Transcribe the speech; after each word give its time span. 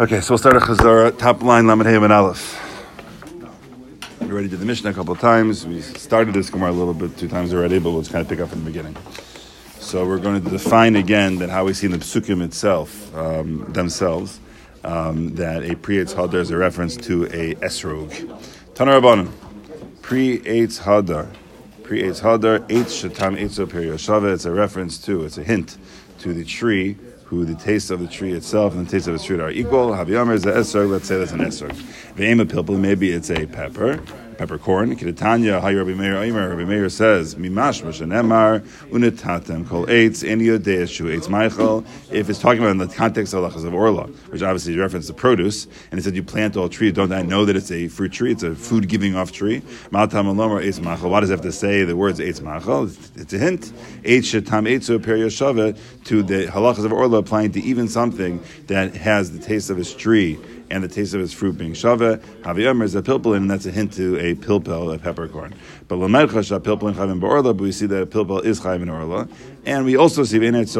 Okay, 0.00 0.22
so 0.22 0.30
we'll 0.30 0.38
start 0.38 0.56
a 0.56 0.60
Chazara, 0.60 1.18
top 1.18 1.42
line, 1.42 1.66
Lamed 1.66 1.84
Hey 1.84 1.94
and 1.94 2.10
Aleph. 2.10 2.58
We 4.22 4.30
already 4.30 4.48
did 4.48 4.58
the 4.58 4.64
Mishnah 4.64 4.88
a 4.88 4.94
couple 4.94 5.12
of 5.12 5.20
times. 5.20 5.66
We 5.66 5.82
started 5.82 6.32
this 6.32 6.48
Gemara 6.48 6.70
a 6.70 6.72
little 6.72 6.94
bit, 6.94 7.18
two 7.18 7.28
times 7.28 7.52
already, 7.52 7.78
but 7.78 7.90
we'll 7.90 8.00
just 8.00 8.10
kind 8.10 8.22
of 8.22 8.28
pick 8.30 8.40
up 8.40 8.48
from 8.48 8.60
the 8.60 8.64
beginning. 8.64 8.96
So 9.78 10.06
we're 10.06 10.16
going 10.16 10.42
to 10.42 10.48
define 10.48 10.96
again 10.96 11.36
that 11.40 11.50
how 11.50 11.66
we 11.66 11.74
see 11.74 11.84
in 11.84 11.92
the 11.92 11.98
Psukim 11.98 12.42
itself, 12.42 13.14
um, 13.14 13.70
themselves, 13.74 14.40
um, 14.84 15.34
that 15.34 15.70
a 15.70 15.76
pre-Eitz 15.76 16.14
Hadar 16.14 16.36
is 16.36 16.50
a 16.50 16.56
reference 16.56 16.96
to 16.96 17.24
a 17.26 17.56
Esrog. 17.56 18.10
Tanar 18.72 19.02
Rabbanim, 19.02 19.30
pre-Eitz 20.00 20.80
Hadar, 20.80 21.28
pre-Eitz 21.82 22.22
Hadar, 22.22 22.66
Eitz 22.68 23.06
Shatam 23.06 23.38
Eitzo 23.38 23.66
Perioshava, 23.66 24.32
it's 24.32 24.46
a 24.46 24.50
reference 24.50 24.96
to, 24.96 25.26
it's 25.26 25.36
a 25.36 25.44
hint 25.44 25.76
to 26.20 26.32
the 26.32 26.46
tree 26.46 26.96
who 27.30 27.44
the 27.44 27.54
taste 27.54 27.92
of 27.92 28.00
the 28.00 28.08
tree 28.08 28.32
itself 28.32 28.74
and 28.74 28.84
the 28.84 28.90
taste 28.90 29.06
of 29.06 29.12
the 29.12 29.24
fruit 29.24 29.38
are 29.38 29.52
equal. 29.52 29.90
Haviyomer 29.90 30.34
is 30.34 30.42
the 30.42 30.50
esrog. 30.50 30.90
Let's 30.90 31.06
say 31.06 31.16
that's 31.16 31.30
an 31.30 31.38
esrog. 31.38 31.70
Ve'ema 32.16 32.44
pilpul, 32.44 32.76
maybe 32.76 33.12
it's 33.12 33.30
a 33.30 33.46
pepper, 33.46 34.02
peppercorn. 34.40 34.96
Kidatanya, 34.96 35.60
Hayi 35.60 35.76
Rabbi 35.76 35.92
Meir 35.92 36.16
Omer. 36.16 36.48
Rabbi 36.48 36.64
Meir 36.64 36.88
says, 36.88 37.34
Mimash 37.34 37.82
Emar 37.82 38.60
unitatem 38.88 39.68
kol 39.68 39.84
eitz 39.84 40.26
en 40.26 40.40
yodeis 40.40 40.88
shu 40.88 41.04
eitz 41.04 41.28
Michael. 41.28 41.84
If 42.10 42.30
it's 42.30 42.38
talking 42.38 42.60
about 42.62 42.70
in 42.70 42.78
the 42.78 42.88
context 42.88 43.34
of 43.34 43.40
lachas 43.44 43.66
of 43.66 43.74
orla, 43.74 44.06
which 44.30 44.42
obviously 44.42 44.78
reference 44.78 45.08
the 45.08 45.12
produce, 45.12 45.66
and 45.90 46.00
it 46.00 46.04
said 46.04 46.16
you 46.16 46.22
plant 46.22 46.56
all 46.56 46.70
trees, 46.70 46.94
don't 46.94 47.12
I 47.12 47.20
know 47.20 47.44
that 47.44 47.54
it's 47.54 47.70
a 47.70 47.88
fruit 47.88 48.12
tree? 48.12 48.32
It's 48.32 48.42
a 48.42 48.54
food 48.54 48.88
giving 48.88 49.14
off 49.14 49.30
tree. 49.30 49.60
Maltam 49.90 50.24
alomer 50.24 50.64
eitz 50.64 50.80
Michael. 50.80 51.10
Why 51.10 51.20
does 51.20 51.28
it 51.28 51.34
have 51.34 51.42
to 51.42 51.52
say 51.52 51.84
the 51.84 51.94
words 51.94 52.18
eitz 52.18 52.40
Michael? 52.40 52.84
It's 53.16 53.34
a 53.34 53.38
hint. 53.38 53.72
Eitz 54.04 54.40
shetam 54.40 54.66
eitzu 54.66 55.00
periyashava 55.00 55.78
to 56.06 56.22
the 56.22 56.46
halachas 56.46 56.86
of 56.86 56.94
orla 56.94 57.18
applying 57.18 57.52
to 57.52 57.60
even 57.60 57.88
something 57.88 58.42
that 58.68 58.96
has 58.96 59.32
the 59.32 59.38
taste 59.38 59.68
of 59.68 59.78
its 59.78 59.92
tree 59.92 60.38
and 60.70 60.82
the 60.84 60.88
taste 60.88 61.14
of 61.14 61.20
its 61.20 61.32
fruit 61.32 61.58
being 61.58 61.72
shava. 61.72 62.18
Havi 62.42 62.82
is 62.84 62.94
a 62.94 63.02
pilpulin, 63.02 63.38
and 63.38 63.50
that's 63.50 63.66
a 63.66 63.70
hint 63.70 63.92
to 63.94 64.18
a 64.18 64.34
pilpel, 64.34 64.94
a 64.94 64.98
peppercorn. 64.98 65.54
But 65.88 65.96
lamerchash 65.96 66.54
a 66.54 66.60
pilpulin 66.60 66.94
chayim 66.94 67.20
ba'orla, 67.20 67.56
but 67.56 67.60
we 67.60 67.72
see 67.72 67.86
that 67.86 68.02
a 68.02 68.06
pilpel 68.06 68.44
is 68.44 68.60
chayim 68.60 68.82
in 68.82 68.88
orla. 68.88 69.28
And 69.66 69.84
we 69.84 69.96
also 69.96 70.24
see 70.24 70.36
in 70.36 70.54
Eretz 70.54 70.74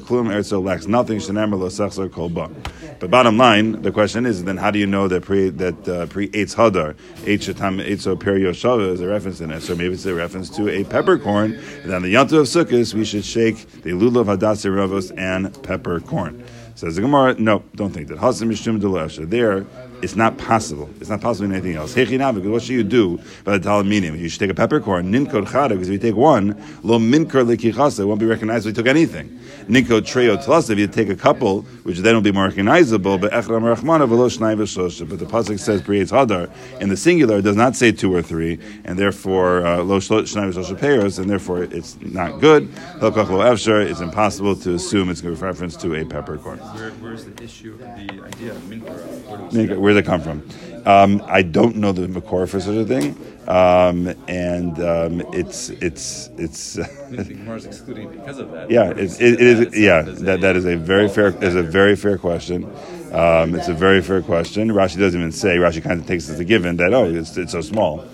Klum, 0.00 0.28
Eretz 0.28 0.64
lacks 0.64 0.86
nothing, 0.86 1.18
Shenemar 1.18 1.58
Lo 1.58 1.68
Sechser 1.68 2.12
Kol 2.12 2.28
Ba. 2.28 2.50
But 2.98 3.10
bottom 3.10 3.38
line, 3.38 3.82
the 3.82 3.90
question 3.90 4.26
is, 4.26 4.44
then 4.44 4.56
how 4.58 4.70
do 4.70 4.78
you 4.78 4.86
know 4.86 5.08
that 5.08 5.22
pre 5.22 5.48
that 5.50 5.88
uh, 5.88 6.06
pre 6.06 6.28
Eitz 6.28 6.54
Hadar, 6.54 6.94
Eitz 7.24 7.52
Shatam 7.52 7.86
Eitzo 7.86 8.16
Perio 8.16 8.50
is 8.92 9.00
a 9.00 9.06
reference 9.06 9.40
in 9.40 9.50
it? 9.50 9.62
So 9.62 9.74
maybe 9.74 9.94
it's 9.94 10.04
a 10.04 10.14
reference 10.14 10.50
to 10.50 10.68
a 10.68 10.84
peppercorn. 10.84 11.54
And 11.84 11.94
on 11.94 12.02
the 12.02 12.12
Yantu 12.12 12.40
of 12.40 12.46
Sukkot, 12.46 12.94
we 12.94 13.04
should 13.04 13.24
shake 13.24 13.82
the 13.82 13.92
Lulav 13.92 14.26
Hadassah 14.26 14.68
Ravos 14.68 15.16
and 15.16 15.62
peppercorn. 15.62 16.44
Says 16.76 16.94
the 16.94 17.00
Gemara, 17.00 17.34
no, 17.38 17.62
don't 17.74 17.90
think 17.90 18.08
that. 18.08 18.18
Hasim 18.18 18.50
Mishum. 18.50 19.30
There, 19.30 19.62
it's 20.06 20.14
not 20.14 20.38
possible. 20.38 20.88
It's 21.00 21.10
not 21.10 21.20
possible 21.20 21.46
in 21.46 21.52
anything 21.52 21.74
else. 21.74 21.92
Because 21.92 22.46
what 22.46 22.62
should 22.62 22.70
you 22.70 22.84
do 22.84 23.18
by 23.42 23.58
the 23.58 23.68
talaminim? 23.68 24.16
You 24.16 24.28
should 24.28 24.38
take 24.38 24.50
a 24.50 24.54
peppercorn, 24.54 25.10
ninkod 25.12 25.48
chada, 25.48 25.70
because 25.70 25.88
if 25.88 25.94
you 25.94 25.98
take 25.98 26.14
one, 26.14 26.56
lo 26.84 27.00
minkor 27.00 27.44
lekichasa, 27.44 27.98
it 28.00 28.04
won't 28.04 28.20
be 28.20 28.26
recognized 28.26 28.66
if 28.66 28.70
you 28.70 28.74
took 28.74 28.86
anything. 28.86 29.40
Ninkod 29.66 30.02
treo 30.02 30.36
tlasa, 30.36 30.70
if 30.70 30.78
you 30.78 30.86
take 30.86 31.08
a 31.08 31.16
couple, 31.16 31.62
which 31.82 31.98
then 31.98 32.14
will 32.14 32.22
be 32.22 32.30
more 32.30 32.44
recognizable, 32.44 33.18
but 33.18 33.32
echram 33.32 33.62
rachmana 33.62 34.08
velo 34.08 34.28
shnai 34.28 34.56
v'shosha. 34.56 35.08
But 35.08 35.18
the 35.18 35.26
pasuk 35.26 35.58
says 35.58 35.80
creates 35.80 36.12
hadar 36.12 36.52
in 36.80 36.88
the 36.88 36.96
singular, 36.96 37.38
it 37.38 37.42
does 37.42 37.56
not 37.56 37.74
say 37.74 37.90
two 37.90 38.14
or 38.14 38.22
three, 38.22 38.60
and 38.84 38.96
therefore 38.96 39.66
uh, 39.66 39.82
lo 39.82 39.98
shnai 39.98 40.52
v'shosha 40.52 40.78
peiros, 40.78 41.18
and 41.18 41.28
therefore 41.28 41.64
it's 41.64 42.00
not 42.00 42.40
good. 42.40 42.68
Hilkach 43.00 43.28
lo 43.28 43.40
efshar, 43.40 43.84
it's 43.84 43.98
impossible 44.00 44.54
to 44.54 44.74
assume 44.74 45.10
it's 45.10 45.24
a 45.24 45.32
reference 45.32 45.76
to 45.78 45.96
a 45.96 46.04
peppercorn. 46.04 46.58
Where, 46.58 46.90
where's 46.92 47.24
the 47.24 47.42
issue 47.42 47.72
of 47.72 47.80
the 47.80 48.22
idea 48.24 48.52
of 48.52 48.58
minkor? 48.68 49.78
Where 49.78 49.94
does 49.96 50.04
it 50.04 50.06
come 50.06 50.20
from? 50.20 50.48
Um, 50.86 51.22
I 51.26 51.42
don't 51.42 51.76
know 51.76 51.92
the 51.92 52.06
makor 52.06 52.48
for 52.48 52.60
such 52.60 52.76
a 52.76 52.84
thing, 52.84 53.16
um, 53.48 54.06
and 54.28 54.78
um, 54.78 55.20
it's 55.32 55.70
it's 55.70 56.30
it's. 56.36 56.76
excluding 57.66 58.10
because 58.10 58.38
of 58.38 58.52
that. 58.52 58.70
Yeah, 58.70 58.90
it, 58.90 59.20
it, 59.20 59.20
it 59.20 59.40
is. 59.40 59.76
Yeah, 59.76 60.02
that, 60.02 60.42
that 60.42 60.54
is 60.54 60.64
a 60.64 60.76
very 60.76 61.08
fair 61.08 61.28
is 61.42 61.56
a 61.56 61.62
very 61.62 61.96
fair 61.96 62.18
question. 62.18 62.64
Um, 63.12 63.54
it's 63.56 63.68
a 63.68 63.74
very 63.74 64.00
fair 64.02 64.22
question. 64.22 64.68
Rashi 64.68 64.98
doesn't 64.98 65.18
even 65.18 65.32
say. 65.32 65.56
Rashi 65.56 65.82
kind 65.82 66.00
of 66.00 66.06
takes 66.06 66.28
it 66.28 66.34
as 66.34 66.40
a 66.40 66.44
given 66.44 66.76
that 66.76 66.94
oh, 66.94 67.12
it's, 67.12 67.36
it's 67.36 67.52
so 67.52 67.62
small. 67.62 68.04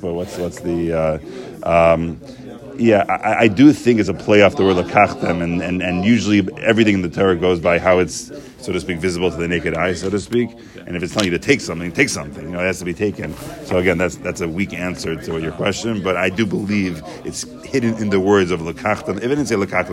But 0.00 0.12
what's 0.12 0.36
what's 0.36 0.60
the 0.60 0.92
uh, 0.92 1.92
um, 1.94 2.20
yeah, 2.76 3.04
I, 3.08 3.44
I, 3.44 3.48
do 3.48 3.72
think 3.72 4.00
it's 4.00 4.08
a 4.08 4.14
play 4.14 4.42
off 4.42 4.56
the 4.56 4.64
word 4.64 4.76
lakachtem, 4.76 5.42
and, 5.42 5.62
and, 5.62 5.82
and 5.82 6.04
usually 6.04 6.46
everything 6.60 6.94
in 6.94 7.02
the 7.02 7.08
Torah 7.08 7.36
goes 7.36 7.60
by 7.60 7.78
how 7.78 8.00
it's, 8.00 8.30
so 8.64 8.72
to 8.72 8.80
speak, 8.80 8.98
visible 8.98 9.30
to 9.30 9.36
the 9.36 9.46
naked 9.46 9.74
eye, 9.74 9.92
so 9.92 10.08
to 10.08 10.18
speak. 10.18 10.50
And 10.86 10.96
if 10.96 11.02
it's 11.02 11.12
telling 11.12 11.30
you 11.30 11.38
to 11.38 11.44
take 11.44 11.60
something, 11.60 11.92
take 11.92 12.08
something. 12.08 12.44
You 12.44 12.50
know, 12.50 12.60
it 12.60 12.66
has 12.66 12.78
to 12.78 12.84
be 12.86 12.94
taken. 12.94 13.34
So 13.66 13.76
again, 13.76 13.98
that's 13.98 14.16
that's 14.16 14.40
a 14.40 14.48
weak 14.48 14.72
answer 14.72 15.14
to 15.16 15.38
your 15.38 15.52
question, 15.52 16.02
but 16.02 16.16
I 16.16 16.30
do 16.30 16.46
believe 16.46 17.02
it's 17.24 17.42
hidden 17.64 17.94
in 17.98 18.08
the 18.08 18.20
words 18.20 18.50
of 18.50 18.60
lakachtem. 18.60 19.18
If 19.18 19.24
it 19.24 19.28
didn't 19.28 19.46
say 19.46 19.56
lakach 19.56 19.84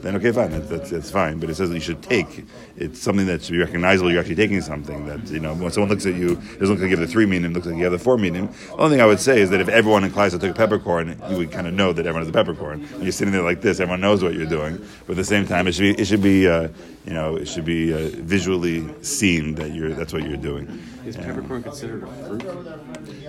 then 0.00 0.16
okay, 0.16 0.32
fine, 0.32 0.50
that's, 0.50 0.68
that's, 0.68 0.90
that's, 0.90 1.10
fine. 1.10 1.38
But 1.38 1.50
it 1.50 1.56
says 1.56 1.68
that 1.68 1.74
you 1.74 1.80
should 1.80 2.02
take. 2.02 2.46
It's 2.76 3.00
something 3.00 3.26
that 3.26 3.42
should 3.42 3.52
be 3.52 3.58
recognizable. 3.58 4.10
You're 4.10 4.20
actually 4.20 4.36
taking 4.36 4.62
something 4.62 5.04
that 5.06 5.28
you 5.30 5.40
know. 5.40 5.54
When 5.54 5.70
someone 5.70 5.90
looks 5.90 6.06
at 6.06 6.14
you, 6.14 6.32
it 6.32 6.58
doesn't 6.58 6.76
look 6.76 6.80
like 6.80 6.90
you 6.90 6.96
have 6.96 7.00
the 7.00 7.06
three 7.06 7.26
meaning. 7.26 7.50
It 7.50 7.54
looks 7.54 7.66
like 7.66 7.76
you 7.76 7.84
have 7.84 7.92
the 7.92 7.98
four 7.98 8.16
meaning. 8.16 8.46
The 8.46 8.76
only 8.76 8.90
thing 8.96 9.00
I 9.02 9.06
would 9.06 9.20
say 9.20 9.40
is 9.42 9.50
that 9.50 9.60
if 9.60 9.68
everyone 9.68 10.04
in 10.04 10.10
class 10.10 10.32
took 10.32 10.42
a 10.42 10.54
peppercorn, 10.54 11.20
you 11.28 11.36
would 11.36 11.52
kind 11.52 11.66
of 11.66 11.74
know 11.74 11.92
that 11.92 12.06
everyone 12.06 12.22
has 12.22 12.30
a 12.30 12.32
peppercorn. 12.32 12.80
When 12.80 13.02
you're 13.02 13.12
sitting 13.12 13.32
there 13.32 13.42
like 13.42 13.60
this, 13.60 13.78
everyone 13.78 14.00
knows 14.00 14.22
what 14.22 14.34
you're 14.34 14.46
doing. 14.46 14.78
But 15.06 15.12
at 15.12 15.16
the 15.16 15.24
same 15.24 15.46
time, 15.46 15.66
it 15.66 15.72
should 15.72 15.96
be, 15.96 16.00
it 16.02 16.06
should 16.06 16.22
be 16.22 16.48
uh, 16.48 16.68
you 17.06 17.14
know, 17.14 17.36
it 17.36 17.46
should 17.46 17.64
be 17.64 17.92
uh, 17.92 18.10
visually 18.12 18.86
seen 19.02 19.54
that 19.54 19.72
you're 19.72 19.90
that's 19.90 20.12
what 20.12 20.22
you're 20.22 20.36
doing. 20.36 20.66
Is 21.06 21.16
peppercorn 21.16 21.62
considered 21.62 22.02
a 22.02 22.06
fruit? 22.26 22.42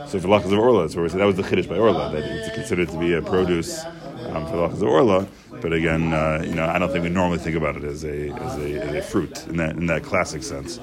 So 0.10 0.20
for 0.20 0.28
lachas 0.28 0.52
of 0.52 0.60
orla, 0.60 0.82
that's 0.82 0.96
where 0.96 1.04
we 1.04 1.10
said 1.10 1.20
that 1.20 1.26
was 1.26 1.38
the 1.38 1.44
chiddush 1.44 1.70
by 1.70 1.78
orla 1.78 2.12
that 2.12 2.24
it's 2.24 2.54
considered 2.54 2.90
to 2.90 3.00
be 3.00 3.14
a 3.14 3.22
produce 3.22 3.84
um, 3.86 4.46
for 4.48 4.56
lachas 4.56 4.82
of 4.82 4.84
orla. 4.84 5.28
But 5.62 5.74
again, 5.74 6.14
uh, 6.14 6.44
you 6.46 6.54
know, 6.54 6.66
I 6.66 6.80
don't 6.80 6.92
think 6.92 7.04
we 7.04 7.10
normally 7.10 7.40
think 7.40 7.56
about 7.56 7.78
it 7.78 7.84
as 7.84 8.04
a 8.04 8.30
as 8.32 8.58
a, 8.58 8.82
as 8.82 8.96
a 8.96 9.02
fruit 9.02 9.48
in 9.48 9.58
that 9.58 9.78
in 9.78 9.86
that 9.88 10.04
classic 10.04 10.44
sense. 10.44 10.80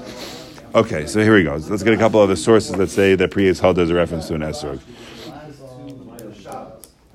Okay, 0.74 1.06
so 1.06 1.22
here 1.22 1.34
we 1.34 1.44
go. 1.44 1.56
Let's 1.56 1.82
get 1.82 1.94
a 1.94 1.96
couple 1.96 2.20
other 2.20 2.36
sources 2.36 2.76
that 2.76 2.88
say 2.88 3.14
that 3.14 3.30
pre 3.30 3.46
is 3.46 3.60
held 3.60 3.78
as 3.78 3.90
a 3.90 3.94
reference 3.94 4.28
to 4.28 4.34
an 4.34 4.42
esrog. 4.42 4.80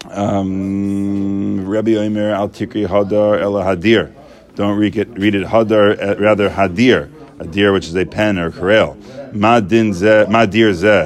Um, 0.10 1.68
Rabbi 1.68 1.96
Omer 1.96 2.32
al 2.32 2.50
Tikri 2.50 2.86
Hadar 2.86 3.42
El 3.42 3.54
Hadir. 3.54 4.14
Don't 4.56 4.78
read 4.78 4.96
it, 4.96 5.10
read 5.10 5.34
it 5.34 5.48
Hadar, 5.48 6.00
uh, 6.00 6.16
rather 6.20 6.50
Hadir. 6.50 7.10
Hadir, 7.40 7.74
which 7.74 7.88
is 7.88 7.96
a 7.96 8.06
pen 8.06 8.38
or 8.38 8.52
korel. 8.52 8.96
Madir 9.32 9.92
zeh, 9.92 10.28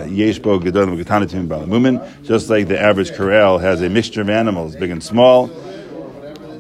yeshbo 0.09 0.61
gedolim 0.61 1.01
getanatim 1.01 1.47
balamumin. 1.47 2.23
Just 2.23 2.49
like 2.49 2.67
the 2.67 2.79
average 2.79 3.11
korel 3.11 3.61
has 3.61 3.81
a 3.81 3.89
mixture 3.89 4.19
of 4.21 4.29
animals, 4.29 4.75
big 4.75 4.89
and 4.89 5.01
small, 5.01 5.47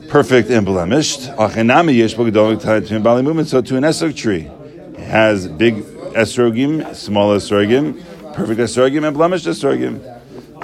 perfect 0.07 0.49
and 0.49 0.65
blemished. 0.65 1.21
Achenami 1.31 1.97
yeshbo 1.97 2.31
gedolim 2.31 2.57
getanatim 2.57 3.03
balamumin. 3.03 3.45
So 3.45 3.61
to 3.61 3.75
an 3.75 3.83
esrog 3.83 4.15
tree, 4.15 4.49
it 4.97 4.99
has 4.99 5.49
big 5.49 5.83
esrogim, 6.15 6.95
small 6.95 7.35
esrogim, 7.35 8.01
perfect 8.33 8.61
esrogim, 8.61 9.05
and 9.05 9.13
blemished 9.13 9.45
esrogim. 9.45 10.16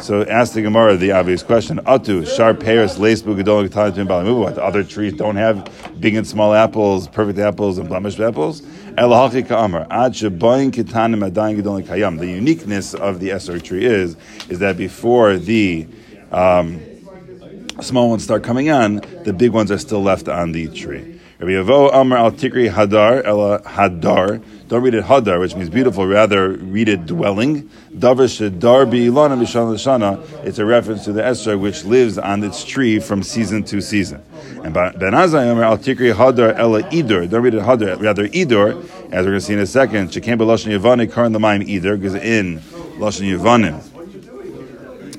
So 0.04 0.24
ask 0.24 0.52
the 0.52 0.62
Gemara 0.62 0.98
the 0.98 1.14
obvious 1.14 1.44
question: 1.44 1.78
Atu 1.86 2.28
shar 2.28 2.54
leisbu 2.56 3.42
gedol 3.42 3.70
balamuva. 3.70 4.38
What 4.38 4.58
other 4.58 4.84
trees 4.84 5.14
don't 5.14 5.38
have 5.38 5.72
big 5.98 6.16
and 6.16 6.28
small 6.28 6.54
apples, 6.54 7.08
perfect 7.08 7.40
apples, 7.40 7.78
and 7.78 7.88
blemished 7.88 8.20
apples? 8.20 8.60
Elahachi 8.98 9.48
ka'amar 9.48 9.88
ad 9.90 10.12
sheboin 10.12 10.72
kitanim 10.72 11.26
adayin 11.26 11.62
gedol 11.62 11.82
kayam. 11.88 12.20
The 12.20 12.28
uniqueness 12.28 12.94
of 12.94 13.22
the 13.22 13.30
esrog 13.30 13.64
tree 13.64 13.86
is 13.86 14.18
is 14.50 14.60
that 14.60 14.76
before 14.76 15.38
the 15.38 15.88
um, 16.34 16.82
small 17.80 18.10
ones 18.10 18.26
start 18.26 18.44
coming 18.44 18.70
on, 18.70 18.96
the 19.24 19.32
big 19.32 19.52
ones 19.52 19.72
are 19.72 19.78
still 19.78 20.04
left 20.04 20.28
on 20.28 20.52
the 20.52 20.68
tree. 20.68 21.13
Rabbi 21.44 21.56
Yavo 21.56 21.94
Amar 21.94 22.20
al 22.20 22.32
Tikri 22.32 22.72
Hadar 22.72 23.26
Ela 23.26 23.60
Hadar 23.64 24.42
don't 24.70 24.82
read 24.82 24.96
it 24.96 25.04
hadar, 25.04 25.40
which 25.40 25.56
means 25.56 25.70
beautiful. 25.70 26.08
Rather, 26.08 26.50
read 26.50 26.90
it 26.90 27.06
dwelling. 27.06 27.70
Davar 27.94 28.26
ilana 28.90 30.46
It's 30.46 30.58
a 30.58 30.66
reference 30.66 31.04
to 31.04 31.12
the 31.12 31.24
Esther, 31.24 31.58
which 31.58 31.84
lives 31.84 32.18
on 32.18 32.44
its 32.44 32.64
tree 32.64 32.98
from 33.00 33.22
season 33.22 33.64
to 33.66 33.82
season. 33.82 34.24
And 34.64 34.74
Ben 34.74 35.14
Azai 35.14 35.46
Omer 35.48 35.64
al 35.64 35.78
tikri 35.78 36.14
hadar 36.14 36.58
ela 36.58 36.82
idur. 36.84 37.30
Don't 37.30 37.44
read 37.44 37.54
it 37.54 37.62
hadar, 37.62 38.02
rather 38.02 38.28
idur, 38.30 38.82
as 39.12 39.26
we're 39.26 39.32
going 39.32 39.34
to 39.34 39.42
see 39.42 39.54
in 39.54 39.60
a 39.60 39.68
second. 39.68 40.10
Shekem 40.10 40.40
b'lashon 40.40 40.76
yavanim 40.80 41.14
karan 41.14 41.34
l'mayim 41.34 41.68
idur, 41.68 42.00
because 42.00 42.16
in 42.16 42.60
lashon 42.98 43.30
yavanim, 43.30 43.80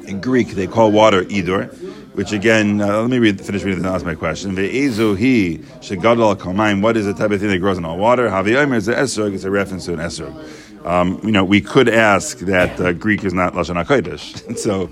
in 0.09 0.21
Greek 0.21 0.49
they 0.53 0.67
call 0.67 0.91
water 0.91 1.23
idur 1.23 1.71
which 2.15 2.31
again, 2.31 2.81
uh, 2.81 3.01
let 3.01 3.11
me 3.11 3.19
read, 3.19 3.41
finish 3.41 3.65
reading 3.65 3.85
and 3.85 3.93
ask 3.93 4.07
my 4.07 4.15
question. 4.15 4.55
Ve'ezu 4.55 5.17
shegadol 5.81 6.37
kalmaim. 6.37 6.81
What 6.81 6.97
is 6.97 7.07
the 7.07 7.13
type 7.13 7.33
of 7.33 7.41
thing 7.41 7.51
that 7.51 7.59
grows 7.59 7.77
in 7.77 7.85
all 7.85 7.99
water? 7.99 8.29
Haviyomer 8.29 8.77
is 8.77 8.87
an 8.87 8.95
esrog. 8.95 9.35
It's 9.35 9.45
a 9.45 9.51
reference 9.51 9.85
to 9.87 9.95
an 9.95 9.99
esrog. 9.99 10.87
Um, 10.87 11.19
you 11.25 11.33
know, 11.33 11.45
we 11.45 11.61
could 11.61 11.89
ask 11.89 12.39
that 12.41 12.81
uh, 12.81 12.93
Greek 12.93 13.25
is 13.25 13.35
not 13.35 13.55
lashon 13.55 13.83
hakodesh. 13.83 14.57
so, 14.59 14.91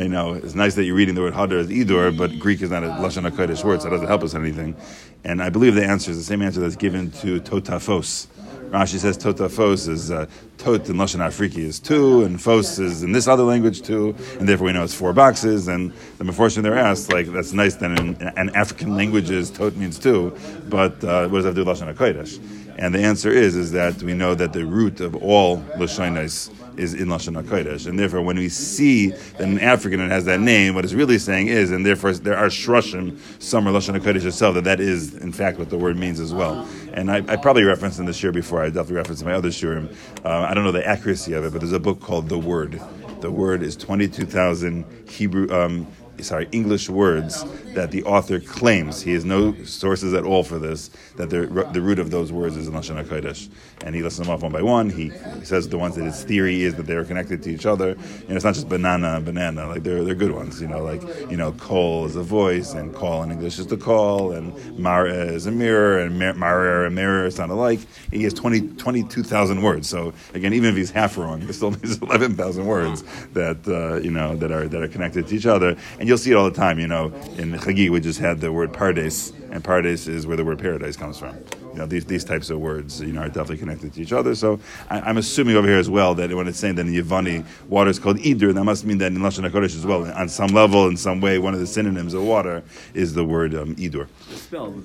you 0.00 0.08
know, 0.08 0.32
it's 0.32 0.56
nice 0.56 0.74
that 0.74 0.84
you're 0.84 0.96
reading 0.96 1.14
the 1.14 1.20
word 1.20 1.34
hadar 1.34 1.60
as 1.60 1.68
idur, 1.68 2.16
but 2.16 2.38
Greek 2.40 2.60
is 2.60 2.70
not 2.70 2.82
a 2.82 2.88
lashon 2.88 3.30
hakodesh 3.30 3.62
word, 3.62 3.80
so 3.80 3.88
it 3.88 3.90
doesn't 3.90 4.08
help 4.08 4.24
us 4.24 4.34
anything. 4.34 4.74
And 5.22 5.42
I 5.42 5.50
believe 5.50 5.76
the 5.76 5.84
answer 5.84 6.10
is 6.10 6.16
the 6.16 6.24
same 6.24 6.42
answer 6.42 6.60
that's 6.60 6.76
given 6.76 7.12
to 7.12 7.40
totafos 7.40 8.26
Rashi 8.74 8.98
says 8.98 9.16
totafos 9.16 9.88
is 9.88 10.10
uh, 10.10 10.26
tot 10.58 10.88
in 10.88 10.96
Lashon 10.96 11.20
Afriki 11.20 11.58
is 11.58 11.78
two, 11.78 12.24
and 12.24 12.42
fos 12.42 12.80
is 12.80 13.04
in 13.04 13.12
this 13.12 13.28
other 13.28 13.44
language 13.44 13.82
two, 13.82 14.16
and 14.40 14.48
therefore 14.48 14.66
we 14.66 14.72
know 14.72 14.82
it's 14.82 14.92
four 14.92 15.12
boxes. 15.12 15.68
And 15.68 15.92
the 16.18 16.24
unfortunately 16.24 16.70
they're 16.70 16.78
asked, 16.78 17.12
like, 17.12 17.26
that's 17.26 17.52
nice 17.52 17.76
then 17.76 17.96
in, 17.96 18.16
in 18.36 18.56
African 18.56 18.96
languages 18.96 19.52
tot 19.52 19.76
means 19.76 19.96
two, 19.96 20.36
but 20.68 21.04
uh, 21.04 21.28
what 21.28 21.42
does 21.42 21.44
that 21.44 21.54
do 21.54 21.64
with 21.64 21.78
Lashon 21.78 21.94
HaKodesh? 21.94 22.40
And 22.76 22.92
the 22.92 22.98
answer 22.98 23.30
is, 23.30 23.54
is 23.54 23.70
that 23.70 24.02
we 24.02 24.12
know 24.12 24.34
that 24.34 24.52
the 24.52 24.66
root 24.66 25.00
of 25.00 25.14
all 25.22 25.58
Lashonis 25.76 26.50
is 26.76 26.94
in 26.94 27.08
Lashon 27.08 27.40
HaKodesh. 27.42 27.86
And 27.86 27.98
therefore, 27.98 28.22
when 28.22 28.36
we 28.36 28.48
see 28.48 29.08
that 29.08 29.40
an 29.40 29.58
African 29.60 30.00
it 30.00 30.10
has 30.10 30.24
that 30.26 30.40
name, 30.40 30.74
what 30.74 30.84
it's 30.84 30.94
really 30.94 31.18
saying 31.18 31.48
is, 31.48 31.70
and 31.70 31.84
therefore 31.84 32.12
there 32.12 32.36
are 32.36 32.46
shrushim, 32.46 33.18
some 33.42 33.66
are 33.68 33.72
Lashon 33.72 33.98
HaKodesh 33.98 34.24
itself, 34.24 34.54
that 34.54 34.64
that 34.64 34.80
is, 34.80 35.14
in 35.14 35.32
fact, 35.32 35.58
what 35.58 35.70
the 35.70 35.78
word 35.78 35.96
means 35.96 36.20
as 36.20 36.32
well. 36.32 36.68
And 36.92 37.10
I, 37.10 37.16
I 37.28 37.36
probably 37.36 37.64
referenced 37.64 37.98
in 37.98 38.06
the 38.06 38.12
shir 38.12 38.32
before, 38.32 38.62
I 38.62 38.66
definitely 38.66 38.96
referenced 38.96 39.22
in 39.22 39.28
my 39.28 39.34
other 39.34 39.48
shirim. 39.48 39.94
Uh, 40.24 40.46
I 40.48 40.54
don't 40.54 40.64
know 40.64 40.72
the 40.72 40.86
accuracy 40.86 41.32
of 41.32 41.44
it, 41.44 41.52
but 41.52 41.60
there's 41.60 41.72
a 41.72 41.80
book 41.80 42.00
called 42.00 42.28
The 42.28 42.38
Word. 42.38 42.80
The 43.20 43.30
Word 43.30 43.62
is 43.62 43.76
22,000 43.76 44.84
Hebrew, 45.08 45.50
um, 45.50 45.86
sorry, 46.22 46.48
English 46.52 46.88
words 46.88 47.44
that 47.74 47.90
the 47.90 48.04
author 48.04 48.40
claims. 48.40 49.02
He 49.02 49.12
has 49.14 49.24
no 49.24 49.54
sources 49.64 50.14
at 50.14 50.24
all 50.24 50.42
for 50.42 50.58
this, 50.58 50.90
that 51.16 51.30
the, 51.30 51.46
the 51.72 51.80
root 51.80 51.98
of 51.98 52.10
those 52.10 52.32
words 52.32 52.56
is 52.56 52.68
in 52.68 52.74
Lashon 52.74 53.02
HaKodesh. 53.04 53.48
And 53.84 53.94
he 53.94 54.02
lists 54.02 54.18
them 54.18 54.30
off 54.30 54.42
one 54.42 54.52
by 54.52 54.62
one. 54.62 54.88
He, 54.90 55.10
he 55.38 55.44
says 55.44 55.68
the 55.68 55.78
ones 55.78 55.96
that 55.96 56.04
his 56.04 56.22
theory 56.24 56.62
is 56.62 56.74
that 56.76 56.86
they're 56.86 57.04
connected 57.04 57.42
to 57.42 57.50
each 57.50 57.66
other. 57.66 57.90
And 57.90 58.30
it's 58.30 58.44
not 58.44 58.54
just 58.54 58.68
banana 58.68 59.16
and 59.16 59.24
banana, 59.24 59.66
like 59.66 59.82
they're, 59.82 60.04
they're 60.04 60.14
good 60.14 60.32
ones, 60.32 60.60
you 60.60 60.68
know, 60.68 60.82
like, 60.82 61.02
you 61.30 61.36
know, 61.36 61.52
call 61.52 62.06
is 62.06 62.16
a 62.16 62.22
voice, 62.22 62.72
and 62.72 62.94
call 62.94 63.22
in 63.22 63.30
English 63.30 63.58
is 63.58 63.66
to 63.66 63.76
call, 63.76 64.32
and 64.32 64.78
mara 64.78 65.12
is 65.12 65.46
a 65.46 65.50
mirror, 65.50 65.98
and 65.98 66.18
mara 66.38 66.86
and 66.86 66.94
mirror 66.94 67.30
sound 67.30 67.50
alike. 67.50 67.80
He 68.10 68.22
has 68.24 68.32
20, 68.34 68.76
22,000 68.76 69.62
words. 69.62 69.88
So 69.88 70.12
again, 70.32 70.52
even 70.54 70.70
if 70.70 70.76
he's 70.76 70.90
half 70.90 71.18
wrong, 71.18 71.40
there's 71.40 71.56
still 71.56 71.70
there's 71.70 71.98
11,000 71.98 72.66
words 72.66 73.02
that, 73.32 73.58
uh, 73.66 74.00
you 74.00 74.10
know, 74.10 74.36
that 74.36 74.50
are, 74.50 74.68
that 74.68 74.82
are 74.82 74.88
connected 74.88 75.26
to 75.28 75.34
each 75.34 75.46
other. 75.46 75.76
And 75.98 76.03
you'll 76.06 76.18
see 76.18 76.32
it 76.32 76.34
all 76.34 76.48
the 76.48 76.56
time, 76.56 76.78
you 76.78 76.86
know, 76.86 77.06
in 77.38 77.52
Chagi, 77.52 77.90
we 77.90 78.00
just 78.00 78.20
had 78.20 78.40
the 78.40 78.52
word 78.52 78.72
pardes, 78.72 79.32
and 79.50 79.62
pardes 79.62 80.08
is 80.08 80.26
where 80.26 80.36
the 80.36 80.44
word 80.44 80.58
paradise 80.58 80.96
comes 80.96 81.18
from. 81.18 81.36
You 81.72 81.80
know, 81.80 81.86
these, 81.86 82.04
these 82.04 82.24
types 82.24 82.50
of 82.50 82.60
words, 82.60 83.00
you 83.00 83.12
know, 83.12 83.22
are 83.22 83.28
definitely 83.28 83.58
connected 83.58 83.92
to 83.94 84.02
each 84.02 84.12
other. 84.12 84.34
So 84.36 84.60
I, 84.90 85.10
am 85.10 85.16
assuming 85.16 85.56
over 85.56 85.66
here 85.66 85.78
as 85.78 85.90
well 85.90 86.14
that 86.14 86.32
when 86.32 86.46
it's 86.46 86.58
saying 86.58 86.76
that 86.76 86.86
in 86.86 86.92
Yevani, 86.92 87.44
water 87.68 87.90
is 87.90 87.98
called 87.98 88.18
Idur, 88.18 88.54
that 88.54 88.64
must 88.64 88.84
mean 88.84 88.98
that 88.98 89.10
in 89.10 89.18
Lashon 89.18 89.48
HaKodesh 89.48 89.76
as 89.76 89.84
well, 89.84 90.04
on 90.12 90.28
some 90.28 90.48
level, 90.48 90.86
in 90.86 90.96
some 90.96 91.20
way, 91.20 91.38
one 91.38 91.52
of 91.52 91.60
the 91.60 91.66
synonyms 91.66 92.14
of 92.14 92.22
water 92.22 92.62
is 92.94 93.14
the 93.14 93.24
word 93.24 93.54
um. 93.54 93.74
It's 93.76 94.42
spelled 94.42 94.76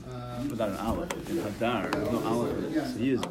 without 0.49 0.69
an 0.69 0.77
aleph. 0.77 1.29
In 1.29 1.37
Hadar, 1.37 1.91
there's 1.91 2.11
no 2.11 2.23
aleph. 2.25 2.73
So 2.73 2.97
he 2.97 3.11
is 3.11 3.21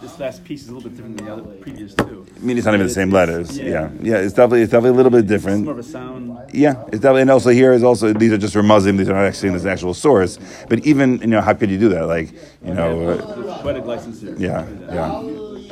this 0.00 0.18
last 0.18 0.44
piece 0.44 0.62
is 0.62 0.68
a 0.68 0.74
little 0.74 0.88
bit 0.88 0.96
different 0.96 1.16
than 1.16 1.26
the 1.26 1.32
other 1.32 1.42
previous 1.42 1.94
two. 1.94 2.26
I 2.36 2.38
mean, 2.40 2.56
it's 2.56 2.66
not 2.66 2.74
even 2.74 2.86
the 2.86 2.92
same 2.92 3.10
letters. 3.10 3.58
Yeah. 3.58 3.90
yeah, 4.00 4.16
it's 4.16 4.34
definitely 4.34 4.62
it's 4.62 4.72
definitely 4.72 4.90
a 4.90 4.94
little 4.94 5.10
bit 5.10 5.26
different. 5.26 5.60
It's 5.60 5.64
more 5.64 5.72
of 5.72 5.78
a 5.78 5.82
sound. 5.82 6.38
Yeah, 6.52 6.82
it's 6.88 7.00
definitely, 7.00 7.22
and 7.22 7.30
also 7.30 7.50
here 7.50 7.72
is 7.72 7.82
also 7.82 8.12
these 8.12 8.32
are 8.32 8.38
just 8.38 8.54
remuzim. 8.54 8.98
These 8.98 9.08
are 9.08 9.14
not 9.14 9.24
actually 9.24 9.48
in 9.48 9.54
this 9.54 9.64
actual 9.64 9.94
source. 9.94 10.38
But 10.68 10.86
even 10.86 11.18
you 11.20 11.28
know, 11.28 11.40
how 11.40 11.54
could 11.54 11.70
you 11.70 11.78
do 11.78 11.88
that? 11.90 12.06
Like 12.06 12.32
you 12.64 12.74
know, 12.74 13.18
poetic 13.62 13.84
license 13.84 14.20
here. 14.20 14.36
Yeah, 14.38 14.66
yeah, 14.92 15.22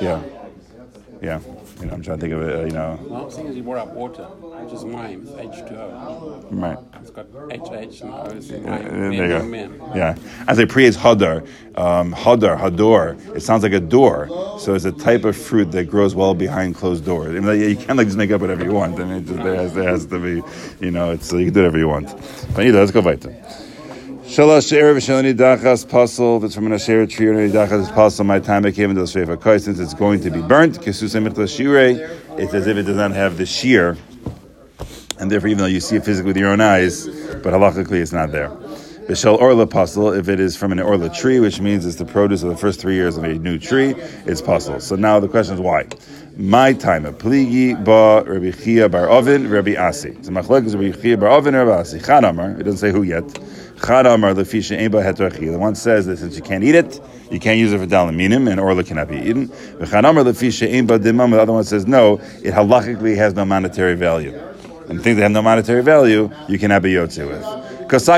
yeah, 0.00 0.22
yeah. 1.22 1.40
You 1.80 1.86
know, 1.86 1.94
I'm 1.94 2.02
trying 2.02 2.18
to 2.18 2.20
think 2.20 2.32
of 2.32 2.42
it. 2.42 2.54
Uh, 2.54 2.64
you 2.64 2.72
know. 2.72 2.98
Well, 3.02 3.30
seeing 3.30 3.48
as 3.48 3.56
you 3.56 3.62
brought 3.62 3.88
up 3.88 3.94
water, 3.94 4.24
which 4.24 4.72
is 4.72 4.84
mime, 4.84 5.26
H2O. 5.26 6.46
Right. 6.50 6.78
It's 7.00 7.10
got 7.10 7.26
HH 7.26 8.00
and 8.02 8.14
O. 8.14 8.40
There 8.40 9.12
you 9.12 9.28
go. 9.28 9.92
Yeah. 9.94 10.16
As 10.46 10.58
I 10.58 10.64
pre 10.64 10.84
is 10.84 10.96
hadar, 10.96 11.46
um, 11.76 12.14
hadar, 12.14 12.58
hador. 12.58 13.36
It 13.36 13.40
sounds 13.40 13.62
like 13.62 13.72
a 13.72 13.80
door. 13.80 14.28
So 14.58 14.74
it's 14.74 14.84
a 14.84 14.92
type 14.92 15.24
of 15.24 15.36
fruit 15.36 15.72
that 15.72 15.84
grows 15.84 16.14
well 16.14 16.34
behind 16.34 16.76
closed 16.76 17.04
doors. 17.04 17.34
I 17.34 17.40
mean, 17.40 17.60
you 17.70 17.76
can't 17.76 17.98
like 17.98 18.06
just 18.06 18.16
make 18.16 18.30
up 18.30 18.40
whatever 18.40 18.64
you 18.64 18.72
want. 18.72 18.98
I 19.00 19.04
mean, 19.04 19.16
it 19.16 19.26
just, 19.26 19.42
there, 19.42 19.56
has, 19.56 19.74
there 19.74 19.88
has 19.88 20.06
to 20.06 20.18
be, 20.18 20.42
you 20.84 20.90
know, 20.90 21.10
it's 21.10 21.32
you 21.32 21.46
can 21.46 21.54
do 21.54 21.60
whatever 21.60 21.78
you 21.78 21.88
want. 21.88 22.08
But 22.54 22.66
either, 22.66 22.78
let's 22.78 22.92
go 22.92 23.00
weiter. 23.00 23.34
Shalosh 24.34 24.76
Erev 24.76 24.96
Shalani 24.96 25.32
Dachas 25.32 25.88
Pasul. 25.88 26.40
That's 26.40 26.56
from 26.56 26.66
an 26.66 26.72
Asher 26.72 27.06
tree 27.06 27.28
or 27.28 27.48
Dachas 27.48 27.94
Pasul. 27.94 28.26
My 28.26 28.40
time 28.40 28.66
it 28.66 28.72
came 28.72 28.90
into 28.90 29.00
the 29.00 29.06
Shrefa 29.06 29.40
Koi 29.40 29.58
since 29.58 29.78
it's 29.78 29.94
going 29.94 30.22
to 30.22 30.30
be 30.32 30.42
burnt. 30.42 30.80
Kesusa. 30.80 31.24
It's 32.36 32.52
as 32.52 32.66
if 32.66 32.76
it 32.76 32.82
does 32.82 32.96
not 32.96 33.12
have 33.12 33.36
the 33.36 33.46
shear, 33.46 33.96
and 35.20 35.30
therefore, 35.30 35.50
even 35.50 35.58
though 35.58 35.66
you 35.66 35.78
see 35.78 35.94
it 35.94 36.04
physically 36.04 36.30
with 36.30 36.36
your 36.36 36.50
own 36.50 36.60
eyes, 36.60 37.06
but 37.06 37.54
halachically 37.54 38.00
it's 38.00 38.12
not 38.12 38.32
there. 38.32 38.48
Bishal 39.06 39.38
Orla 39.38 39.68
Pasul, 39.68 40.18
if 40.18 40.28
it 40.28 40.40
is 40.40 40.56
from 40.56 40.72
an 40.72 40.80
Orla 40.80 41.10
tree, 41.10 41.38
which 41.38 41.60
means 41.60 41.86
it's 41.86 41.94
the 41.94 42.04
produce 42.04 42.42
of 42.42 42.48
the 42.48 42.56
first 42.56 42.80
three 42.80 42.96
years 42.96 43.16
of 43.16 43.22
a 43.22 43.34
new 43.34 43.56
tree, 43.56 43.94
it's 44.26 44.42
pasul. 44.42 44.80
So 44.80 44.96
now 44.96 45.20
the 45.20 45.28
question 45.28 45.54
is 45.54 45.60
why? 45.60 45.86
My 46.36 46.72
time 46.72 47.04
Pligi 47.14 47.74
ba 47.84 48.24
Rabbi 48.28 48.50
Chia 48.50 48.88
bar 48.88 49.06
Ovin, 49.06 49.48
Rabbi 49.48 49.76
Asi. 49.76 50.16
So 50.22 50.32
Machlek 50.32 50.66
is 50.66 50.74
Rabbi 50.74 50.90
Chia 51.00 51.16
bar 51.16 51.28
Ovin, 51.28 51.54
Rabbi 51.54 51.70
Asi. 51.70 52.00
Chadamar, 52.00 52.58
it 52.58 52.64
doesn't 52.64 52.78
say 52.78 52.90
who 52.90 53.04
yet. 53.04 53.22
Chadamar 53.76 54.34
lefisha 54.34 54.76
eba 54.76 55.00
heterachia. 55.00 55.52
The 55.52 55.58
one 55.60 55.76
says 55.76 56.06
that 56.06 56.16
since 56.16 56.34
you 56.34 56.42
can't 56.42 56.64
eat 56.64 56.74
it, 56.74 57.00
you 57.30 57.38
can't 57.38 57.56
use 57.60 57.72
it 57.72 57.78
for 57.78 57.86
dalaminim, 57.86 58.50
and 58.50 58.58
orla 58.58 58.82
cannot 58.82 59.06
be 59.06 59.18
eaten. 59.18 59.46
Chadamar 59.48 60.24
lefisha 60.24 60.68
eba 60.68 60.98
dimam. 60.98 61.30
The 61.30 61.40
other 61.40 61.52
one 61.52 61.62
says 61.62 61.86
no, 61.86 62.14
it 62.42 62.52
halachically 62.52 63.14
has 63.14 63.34
no 63.34 63.44
monetary 63.44 63.94
value. 63.94 64.36
And 64.88 65.00
things 65.00 65.16
that 65.18 65.22
have 65.22 65.30
no 65.30 65.40
monetary 65.40 65.84
value, 65.84 66.32
you 66.48 66.58
cannot 66.58 66.82
be 66.82 66.94
yotze 66.94 67.24
with. 67.28 67.78
Because 67.78 68.08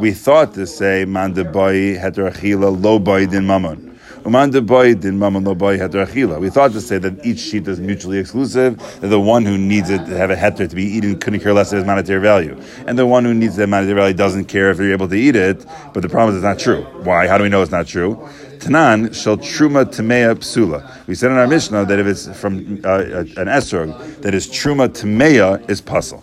we 0.00 0.12
thought 0.12 0.54
to 0.54 0.66
say 0.66 1.04
man 1.04 1.34
de 1.34 1.44
boy 1.44 2.00
lo 2.00 2.98
boy 2.98 3.26
din 3.26 3.44
mamon. 3.44 3.91
We 4.24 4.30
thought 4.30 4.52
to 6.72 6.80
say 6.80 6.98
that 6.98 7.20
each 7.24 7.40
sheet 7.40 7.66
is 7.66 7.80
mutually 7.80 8.18
exclusive, 8.18 8.78
that 9.00 9.08
the 9.08 9.18
one 9.18 9.44
who 9.44 9.58
needs 9.58 9.90
it 9.90 10.06
to 10.06 10.16
have 10.16 10.30
a 10.30 10.36
heter 10.36 10.68
to 10.68 10.76
be 10.76 10.84
eaten 10.84 11.18
couldn't 11.18 11.40
care 11.40 11.52
less 11.52 11.72
of 11.72 11.80
its 11.80 11.86
monetary 11.86 12.20
value. 12.20 12.56
And 12.86 12.96
the 12.96 13.06
one 13.06 13.24
who 13.24 13.34
needs 13.34 13.56
that 13.56 13.66
monetary 13.66 13.96
value 13.96 14.14
doesn't 14.14 14.44
care 14.44 14.70
if 14.70 14.76
they're 14.76 14.92
able 14.92 15.08
to 15.08 15.16
eat 15.16 15.34
it, 15.34 15.66
but 15.92 16.02
the 16.02 16.08
problem 16.08 16.36
is 16.36 16.38
it's 16.42 16.44
not 16.44 16.60
true. 16.60 16.82
Why? 17.02 17.26
How 17.26 17.36
do 17.36 17.42
we 17.42 17.48
know 17.48 17.62
it's 17.62 17.72
not 17.72 17.88
true? 17.88 18.14
Tanan 18.58 19.12
shall 19.12 19.38
truma 19.38 19.84
tamea 19.84 20.36
psula. 20.36 21.04
We 21.08 21.16
said 21.16 21.32
in 21.32 21.36
our 21.36 21.48
Mishnah 21.48 21.84
that 21.86 21.98
if 21.98 22.06
it's 22.06 22.28
from 22.38 22.80
uh, 22.84 23.00
an 23.00 23.48
esrog, 23.48 24.22
that 24.22 24.34
is 24.34 24.46
truma 24.46 24.88
tamea 24.88 25.68
is 25.68 25.80
pasul. 25.80 26.22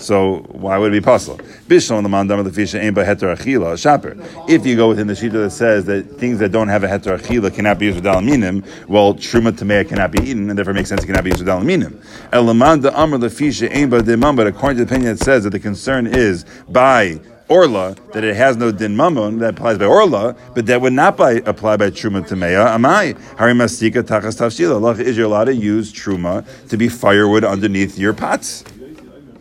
So 0.00 0.38
why 0.48 0.78
would 0.78 0.92
it 0.92 1.00
be 1.00 1.04
possible? 1.04 1.38
Bishon 1.68 2.02
the 2.02 2.08
mandam 2.08 2.42
the 2.42 2.52
fish 2.52 2.74
ain't 2.74 2.96
heter 2.96 3.36
achila 3.36 3.78
shaper. 3.78 4.16
If 4.48 4.64
you 4.64 4.76
go 4.76 4.88
within 4.88 5.06
the 5.06 5.12
shita 5.12 5.32
that 5.32 5.50
says 5.50 5.84
that 5.84 6.18
things 6.18 6.38
that 6.38 6.50
don't 6.50 6.68
have 6.68 6.84
a 6.84 6.88
heter 6.88 7.18
achila 7.18 7.54
cannot 7.54 7.78
be 7.78 7.86
used 7.86 7.96
with 7.96 8.04
dalaminim, 8.04 8.66
well, 8.88 9.14
truma 9.14 9.52
tamea 9.52 9.86
cannot 9.86 10.12
be 10.12 10.20
eaten, 10.22 10.48
and 10.48 10.58
therefore 10.58 10.74
makes 10.74 10.88
sense 10.88 11.02
it 11.02 11.06
cannot 11.06 11.24
be 11.24 11.30
used 11.30 11.44
with 11.44 11.48
dalaminim. 11.48 12.02
Elamanda 12.30 12.92
amr 12.94 13.18
the 13.18 13.30
fish 13.30 13.62
ain't 13.62 13.90
by 13.90 13.98
demam, 13.98 14.36
but 14.36 14.46
according 14.46 14.78
to 14.78 14.84
the 14.84 14.90
opinion, 14.90 15.12
it 15.12 15.20
says 15.20 15.44
that 15.44 15.50
the 15.50 15.60
concern 15.60 16.06
is 16.06 16.44
by 16.68 17.20
Orla, 17.50 17.96
that 18.12 18.22
it 18.22 18.36
has 18.36 18.56
no 18.56 18.70
din 18.70 18.96
mammon, 18.96 19.38
that 19.40 19.54
applies 19.54 19.76
by 19.76 19.84
Orla, 19.84 20.36
but 20.54 20.66
that 20.66 20.80
would 20.80 20.92
not 20.92 21.16
by, 21.16 21.32
apply 21.44 21.76
by 21.76 21.90
Truma 21.90 22.26
Tamea. 22.26 22.76
Amai. 22.76 23.18
Harimastika 23.34 24.04
Takas 24.04 24.38
Tafshila. 24.38 25.00
Is 25.00 25.16
you're 25.16 25.26
allowed 25.26 25.46
to 25.46 25.54
use 25.54 25.92
Truma 25.92 26.46
to 26.68 26.76
be 26.76 26.88
firewood 26.88 27.42
underneath 27.42 27.98
your 27.98 28.12
pots. 28.12 28.62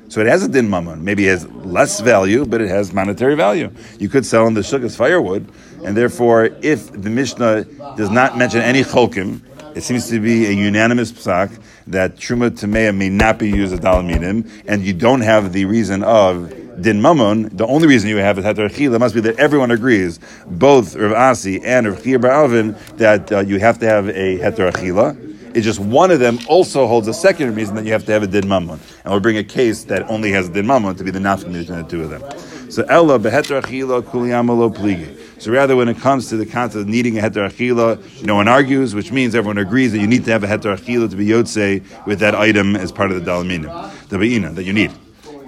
So 0.10 0.22
it 0.22 0.28
has 0.28 0.44
a 0.44 0.48
din 0.48 0.68
mammon. 0.70 1.04
Maybe 1.04 1.28
it 1.28 1.32
has 1.32 1.48
less 1.64 2.00
value, 2.00 2.44
but 2.44 2.62
it 2.62 2.68
has 2.68 2.92
monetary 2.92 3.36
value. 3.36 3.72
You 4.00 4.10
could 4.10 4.26
sell 4.26 4.48
in 4.48 4.56
the 4.56 4.64
shuk 4.64 4.82
as 4.82 4.96
firewood, 4.96 5.48
and 5.84 5.96
therefore, 5.96 6.46
if 6.62 6.92
the 6.92 7.12
Mishnah 7.12 7.66
does 7.96 8.10
not 8.10 8.36
mention 8.36 8.62
any 8.62 8.82
cholkim, 8.82 9.42
it 9.76 9.82
seems 9.82 10.10
to 10.10 10.20
be 10.20 10.48
a 10.48 10.52
unanimous 10.52 11.12
psak 11.12 11.62
that 11.88 12.16
truma 12.16 12.50
tamea 12.50 12.96
may 12.96 13.10
not 13.10 13.38
be 13.38 13.50
used 13.50 13.72
as 13.72 13.80
dalaminim, 13.82 14.64
and 14.68 14.84
you 14.84 14.94
don't 14.94 15.22
have 15.22 15.54
the 15.54 15.66
reason 15.66 16.04
of 16.04 16.50
din 16.82 17.00
mammon. 17.00 17.56
The 17.56 17.68
only 17.68 17.88
reason 17.88 18.10
you 18.10 18.18
have 18.18 18.40
is 18.40 18.46
heter 18.46 19.00
must 19.00 19.14
be 19.14 19.22
that 19.22 19.38
everyone 19.38 19.70
agrees, 19.70 20.20
both 20.48 20.96
Rav 20.96 21.12
Asi 21.12 21.64
and 21.64 21.88
Rav 21.88 22.04
Chia 22.04 22.20
Alvin, 22.20 22.76
that 22.96 23.32
uh, 23.32 23.42
you 23.42 23.60
have 23.60 23.78
to 23.80 23.86
have 23.86 24.10
a 24.10 24.40
heter 24.40 25.29
it's 25.56 25.66
just 25.66 25.80
one 25.80 26.12
of 26.12 26.20
them 26.20 26.40
also 26.48 26.88
holds 26.88 27.08
a 27.08 27.14
second 27.14 27.56
reason 27.56 27.76
that 27.76 27.86
you 27.86 27.92
have 27.92 28.06
to 28.06 28.12
have 28.12 28.24
a 28.24 28.28
din 28.28 28.48
mammon. 28.48 28.80
And 29.04 29.12
we'll 29.12 29.20
bring 29.20 29.38
a 29.38 29.44
case 29.44 29.84
that 29.86 30.10
only 30.10 30.32
has 30.32 30.50
a 30.50 30.54
din 30.54 30.68
mammon 30.68 30.96
to 30.96 31.04
be 31.04 31.12
the 31.12 31.20
nafkin 31.20 31.54
between 31.54 31.80
the 31.80 31.84
two 31.84 32.04
of 32.04 32.10
them. 32.10 32.24
So 32.70 32.84
Ella 32.84 33.18
beheter 33.18 33.62
achila 33.62 34.04
kuliyamalo 34.04 34.76
pligi. 34.76 35.42
So 35.42 35.52
rather, 35.52 35.76
when 35.76 35.88
it 35.88 35.98
comes 35.98 36.28
to 36.30 36.38
the 36.38 36.46
concept 36.46 36.82
of 36.82 36.88
needing 36.88 37.18
a 37.18 37.22
heter 37.22 37.50
achila, 37.50 38.24
no 38.24 38.36
one 38.36 38.48
argues, 38.48 38.94
which 38.94 39.12
means 39.12 39.34
everyone 39.34 39.58
agrees 39.58 39.94
that 39.94 40.00
you 40.00 40.08
need 40.08 40.26
to 40.26 40.32
have 40.32 40.44
a 40.44 40.48
heter 40.48 40.78
achila 40.78 41.10
to 41.10 41.16
be 41.16 41.26
yotze 41.26 41.82
with 42.06 42.20
that 42.20 42.36
item 42.36 42.76
as 42.76 42.92
part 42.92 43.10
of 43.10 43.24
the 43.24 43.32
dalminim, 43.32 44.10
the 44.10 44.18
beina 44.18 44.54
that 44.54 44.66
you 44.66 44.74
need. 44.74 44.92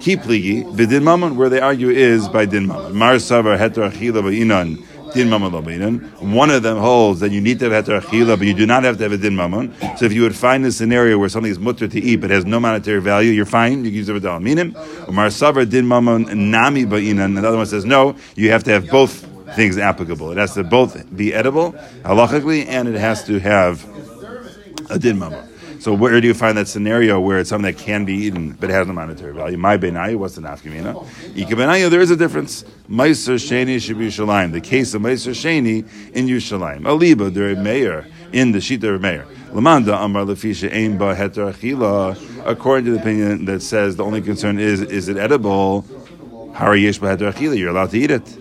Keep 0.00 0.20
pligi 0.22 0.64
b'din 0.74 1.02
mammon, 1.04 1.36
where 1.36 1.48
they 1.48 1.60
argue 1.60 1.90
is 1.90 2.26
by 2.28 2.44
din 2.44 2.66
mammon. 2.66 2.94
Mar 2.96 3.14
savar 3.16 3.56
heter 3.56 3.92
achila 3.92 4.22
din 5.14 5.28
mammon 5.28 5.52
One 6.20 6.50
of 6.50 6.62
them 6.62 6.78
holds 6.78 7.20
that 7.20 7.30
you 7.30 7.40
need 7.40 7.58
to 7.60 7.70
have 7.70 7.84
heter 7.84 8.00
achila, 8.00 8.38
but 8.38 8.46
you 8.46 8.54
do 8.54 8.66
not 8.66 8.84
have 8.84 8.96
to 8.98 9.02
have 9.04 9.12
a 9.12 9.16
din 9.16 9.36
mammon. 9.36 9.74
So 9.96 10.06
if 10.06 10.12
you 10.12 10.22
would 10.22 10.36
find 10.36 10.64
a 10.64 10.72
scenario 10.72 11.18
where 11.18 11.28
something 11.28 11.50
is 11.50 11.58
mutter 11.58 11.88
to 11.88 12.00
eat 12.00 12.16
but 12.16 12.30
has 12.30 12.44
no 12.44 12.60
monetary 12.60 13.00
value, 13.00 13.32
you're 13.32 13.46
fine. 13.46 13.84
You 13.84 13.90
can 13.90 13.94
use 13.94 14.08
it 14.08 14.12
with 14.12 14.24
dalaminim. 14.24 15.08
Umar 15.08 15.28
savar 15.28 15.68
din 15.68 15.86
mammon 15.86 16.50
nami 16.50 16.84
ba'inan. 16.84 17.38
Another 17.38 17.56
one 17.56 17.66
says 17.66 17.84
no. 17.84 18.16
You 18.34 18.50
have 18.50 18.64
to 18.64 18.70
have 18.70 18.88
both 18.88 19.26
things 19.54 19.78
applicable. 19.78 20.32
It 20.32 20.38
has 20.38 20.54
to 20.54 20.64
both 20.64 21.14
be 21.14 21.34
edible 21.34 21.72
halachically, 22.02 22.66
and 22.66 22.88
it 22.88 22.98
has 22.98 23.24
to 23.24 23.38
have 23.38 23.84
a 24.90 24.98
din 24.98 25.18
mama. 25.18 25.48
So 25.82 25.92
where 25.92 26.20
do 26.20 26.28
you 26.28 26.34
find 26.34 26.56
that 26.58 26.68
scenario 26.68 27.18
where 27.18 27.40
it's 27.40 27.50
something 27.50 27.74
that 27.74 27.82
can 27.82 28.04
be 28.04 28.14
eaten 28.14 28.52
but 28.52 28.70
it 28.70 28.72
has 28.72 28.86
no 28.86 28.92
monetary 28.92 29.34
value? 29.34 29.58
My 29.58 29.76
benayu, 29.76 30.14
what's 30.14 30.36
the 30.36 30.40
nafkamina? 30.40 30.94
Ika 31.36 31.54
benayu, 31.56 31.90
there 31.90 32.00
is 32.00 32.12
a 32.12 32.16
difference. 32.16 32.62
Meiser 32.88 33.34
sheni 33.34 33.82
should 33.82 33.98
be 33.98 34.06
Yerushalayim. 34.06 34.52
The 34.52 34.60
case 34.60 34.94
of 34.94 35.02
Meiser 35.02 35.32
sheni 35.32 35.78
in 36.14 36.28
Yerushalayim. 36.28 36.82
Aliba, 36.82 37.34
there 37.34 37.56
mayor 37.56 38.06
in 38.32 38.52
the 38.52 38.60
Shita 38.60 39.00
mayor. 39.00 39.26
Lamanda 39.50 40.00
Amar 40.00 40.24
Lefisha 40.24 40.72
Aim 40.72 40.98
Ba 40.98 41.16
Heter 41.16 41.52
Achila, 41.52 42.46
according 42.46 42.84
to 42.84 42.92
the 42.92 43.00
opinion 43.00 43.46
that 43.46 43.60
says 43.60 43.96
the 43.96 44.04
only 44.04 44.22
concern 44.22 44.60
is 44.60 44.82
is 44.82 45.08
it 45.08 45.16
edible? 45.16 45.84
Hari 46.54 46.82
Yesh 46.82 46.98
Ba 46.98 47.16
Heter 47.16 47.32
Achila, 47.32 47.58
you're 47.58 47.70
allowed 47.70 47.90
to 47.90 47.98
eat 47.98 48.12
it. 48.12 48.38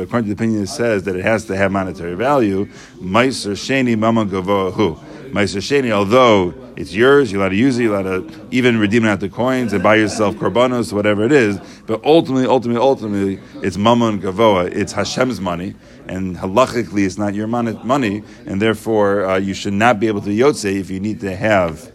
According 0.00 0.30
to 0.30 0.34
the 0.34 0.44
opinion 0.44 0.60
that 0.60 0.68
says 0.68 1.02
that 1.02 1.16
it 1.16 1.24
has 1.24 1.44
to 1.46 1.56
have 1.56 1.72
monetary 1.72 2.14
value, 2.14 2.66
Meiser 3.00 3.56
Sheni 3.56 3.98
Mama 3.98 4.24
Gavoa 4.24 4.72
Hu. 4.72 4.94
Meiser 5.32 5.58
Sheni, 5.60 5.90
although 5.90 6.54
it's 6.76 6.94
yours, 6.94 7.32
you're 7.32 7.40
allowed 7.40 7.48
to 7.48 7.56
use 7.56 7.80
it, 7.80 7.82
you're 7.82 7.98
allowed 7.98 8.28
to 8.28 8.46
even 8.52 8.78
redeem 8.78 9.04
it 9.04 9.08
out 9.08 9.18
the 9.18 9.28
coins 9.28 9.72
and 9.72 9.82
buy 9.82 9.96
yourself 9.96 10.36
korbanos, 10.36 10.92
whatever 10.92 11.24
it 11.24 11.32
is. 11.32 11.58
But 11.84 12.04
ultimately, 12.04 12.46
ultimately, 12.46 12.80
ultimately, 12.80 13.40
it's 13.60 13.76
mammon 13.76 14.20
gavoa, 14.20 14.70
it's 14.70 14.92
Hashem's 14.92 15.40
money, 15.40 15.74
and 16.06 16.36
halachically, 16.36 17.04
it's 17.04 17.18
not 17.18 17.34
your 17.34 17.48
money, 17.48 18.22
and 18.46 18.62
therefore 18.62 19.24
uh, 19.24 19.38
you 19.38 19.52
should 19.52 19.72
not 19.72 19.98
be 19.98 20.06
able 20.06 20.20
to 20.20 20.30
yotze 20.30 20.64
if 20.64 20.90
you 20.90 21.00
need 21.00 21.18
to 21.22 21.34
have 21.34 21.90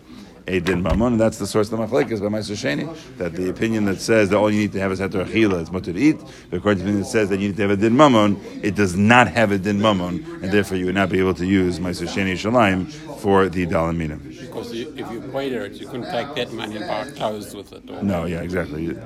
a 0.48 0.60
din 0.60 0.82
mammon, 0.82 1.14
and 1.14 1.22
that's 1.22 1.38
the 1.38 1.48
source 1.48 1.72
of 1.72 1.78
the 1.80 1.86
machlekes 1.86 2.20
by 2.20 2.28
Meiser 2.28 2.56
Sheni, 2.56 2.94
that 3.18 3.34
the 3.34 3.50
opinion 3.50 3.86
that 3.86 4.00
says 4.00 4.30
that 4.30 4.38
all 4.38 4.52
you 4.52 4.60
need 4.60 4.72
to 4.74 4.80
have 4.80 4.92
is 4.92 5.00
heter 5.00 5.26
achila, 5.26 5.62
it's 5.62 5.72
mutter 5.72 5.94
to 5.94 6.00
eat, 6.00 6.20
but 6.50 6.58
according 6.58 6.80
to 6.80 6.84
the 6.84 6.90
opinion 6.90 7.04
that 7.04 7.10
says 7.10 7.30
that 7.30 7.40
you 7.40 7.50
need 7.50 7.56
to 7.58 7.62
have 7.64 7.72
a 7.72 7.78
din 7.78 7.96
mammon, 7.96 8.40
it 8.62 8.76
does 8.76 8.96
not 8.96 9.28
have 9.28 9.52
a 9.52 9.58
din 9.58 9.82
mammon, 9.82 10.24
and 10.42 10.52
therefore 10.52 10.78
you 10.78 10.86
would 10.86 10.96
not 10.96 11.10
be 11.10 11.20
able 11.20 11.34
to 11.34 11.46
use 11.46 11.80
Meiser 11.80 12.08
Sheni 12.08 12.34
Shalim 12.34 12.92
for 13.20 13.50
the 13.50 13.68
dalamina. 13.68 14.20
Because 14.20 14.72
if 14.74 15.12
you 15.12 15.22
put 15.22 15.46
it, 15.46 15.74
you 15.74 15.88
couldn't 15.88 16.12
take 16.12 16.36
that 16.36 16.52
money 16.54 16.78
and 16.78 16.88
buy 16.88 17.10
clothes 17.12 17.54
with 17.54 17.72
it. 17.72 17.90
Or 17.90 18.04
No, 18.04 18.26
yeah, 18.26 18.42
exactly. 18.42 18.98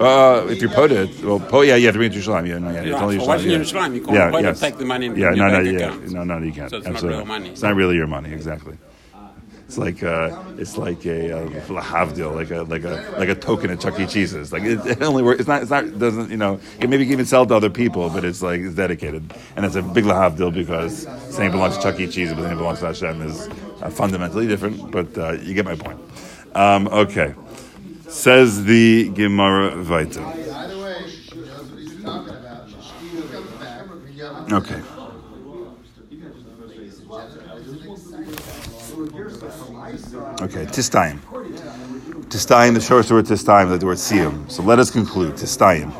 Uh, 0.00 0.46
if 0.48 0.62
you 0.62 0.68
put 0.68 0.90
it, 0.90 1.22
well, 1.22 1.38
po, 1.38 1.60
yeah, 1.60 1.76
you 1.76 1.86
have 1.86 1.94
to 1.94 1.98
bring 1.98 2.10
it 2.10 2.14
to 2.14 2.20
Shalim. 2.20 2.48
Yeah, 2.48 2.58
no, 2.58 2.70
yeah, 2.70 2.82
it's 2.82 3.00
only 3.00 3.18
so 3.18 3.26
why 3.26 3.38
Yerushalayim, 3.38 3.64
should 3.64 3.74
yeah. 3.76 3.88
You 3.88 4.00
can't 4.00 4.14
yeah, 4.14 4.40
yes. 4.40 4.60
take 4.60 4.78
the 4.78 4.84
money 4.84 5.06
and 5.06 5.16
yeah, 5.16 5.30
no, 5.30 5.48
no, 5.48 5.60
yeah, 5.60 5.98
no, 6.08 6.24
no, 6.24 6.38
you 6.38 6.52
can't. 6.52 6.70
So 6.70 6.78
it's 6.78 6.86
not 6.86 6.94
Absolutely. 6.94 7.18
real 7.18 7.26
money. 7.26 7.50
It's 7.50 7.62
not 7.62 7.74
really 7.74 7.96
your 7.96 8.06
money, 8.06 8.32
exactly. 8.32 8.76
It's 9.68 9.76
like 9.76 10.02
uh, 10.02 10.44
it's 10.56 10.78
like 10.78 11.04
a 11.04 11.30
uh, 11.42 11.48
lahavdil, 11.68 12.34
like 12.34 12.50
a 12.50 12.62
like 12.62 12.84
a 12.84 13.14
like 13.18 13.28
a 13.28 13.34
token 13.34 13.68
at 13.68 13.78
Chuck 13.78 14.00
E. 14.00 14.06
Cheese's. 14.06 14.50
Like 14.50 14.62
it, 14.62 14.78
it 14.86 15.02
only 15.02 15.22
works. 15.22 15.40
It's 15.40 15.48
not. 15.48 15.60
It's 15.60 15.70
not. 15.70 15.98
Doesn't. 15.98 16.30
You 16.30 16.38
know. 16.38 16.58
It 16.80 16.88
maybe 16.88 17.02
you 17.02 17.08
can 17.08 17.12
even 17.12 17.26
sell 17.26 17.44
to 17.44 17.54
other 17.54 17.68
people, 17.68 18.08
but 18.08 18.24
it's 18.24 18.40
like 18.40 18.60
it's 18.62 18.74
dedicated, 18.74 19.30
and 19.56 19.66
it's 19.66 19.74
a 19.74 19.82
big 19.82 20.04
lahavdil 20.04 20.54
because 20.54 21.02
saying 21.34 21.50
it 21.50 21.52
belongs 21.52 21.76
to 21.76 21.82
Chuck 21.82 22.00
E. 22.00 22.08
Cheese, 22.08 22.30
but 22.32 22.40
saying 22.44 22.54
it 22.54 22.56
belongs 22.56 22.78
to 22.78 22.86
Hashem 22.86 23.20
is 23.20 23.46
uh, 23.82 23.90
fundamentally 23.90 24.46
different. 24.48 24.90
But 24.90 25.18
uh, 25.18 25.32
you 25.32 25.52
get 25.52 25.66
my 25.66 25.76
point. 25.76 26.00
Um, 26.54 26.88
okay. 26.88 27.34
Says 28.08 28.64
the 28.64 29.10
Gemara 29.10 29.76
Vita. 29.82 30.22
Either 30.22 30.78
way, 30.78 30.94
that's 31.02 31.30
what 31.34 31.78
he's 31.78 32.02
talking 32.02 32.34
about. 32.34 32.68
He 32.70 33.20
comes 33.20 33.50
back. 33.60 33.84
we 34.02 34.14
got- 34.16 34.50
Okay. 34.50 34.80
Okay, 40.40 40.66
Tistayim. 40.66 41.18
Tistayim, 42.28 42.74
the 42.74 42.80
short 42.80 43.10
word 43.10 43.24
Tistayim, 43.24 43.76
the 43.76 43.84
word 43.84 43.96
Siyam. 43.96 44.48
So 44.48 44.62
let 44.62 44.78
us 44.78 44.88
conclude. 44.88 45.34
Tistayim. 45.34 45.92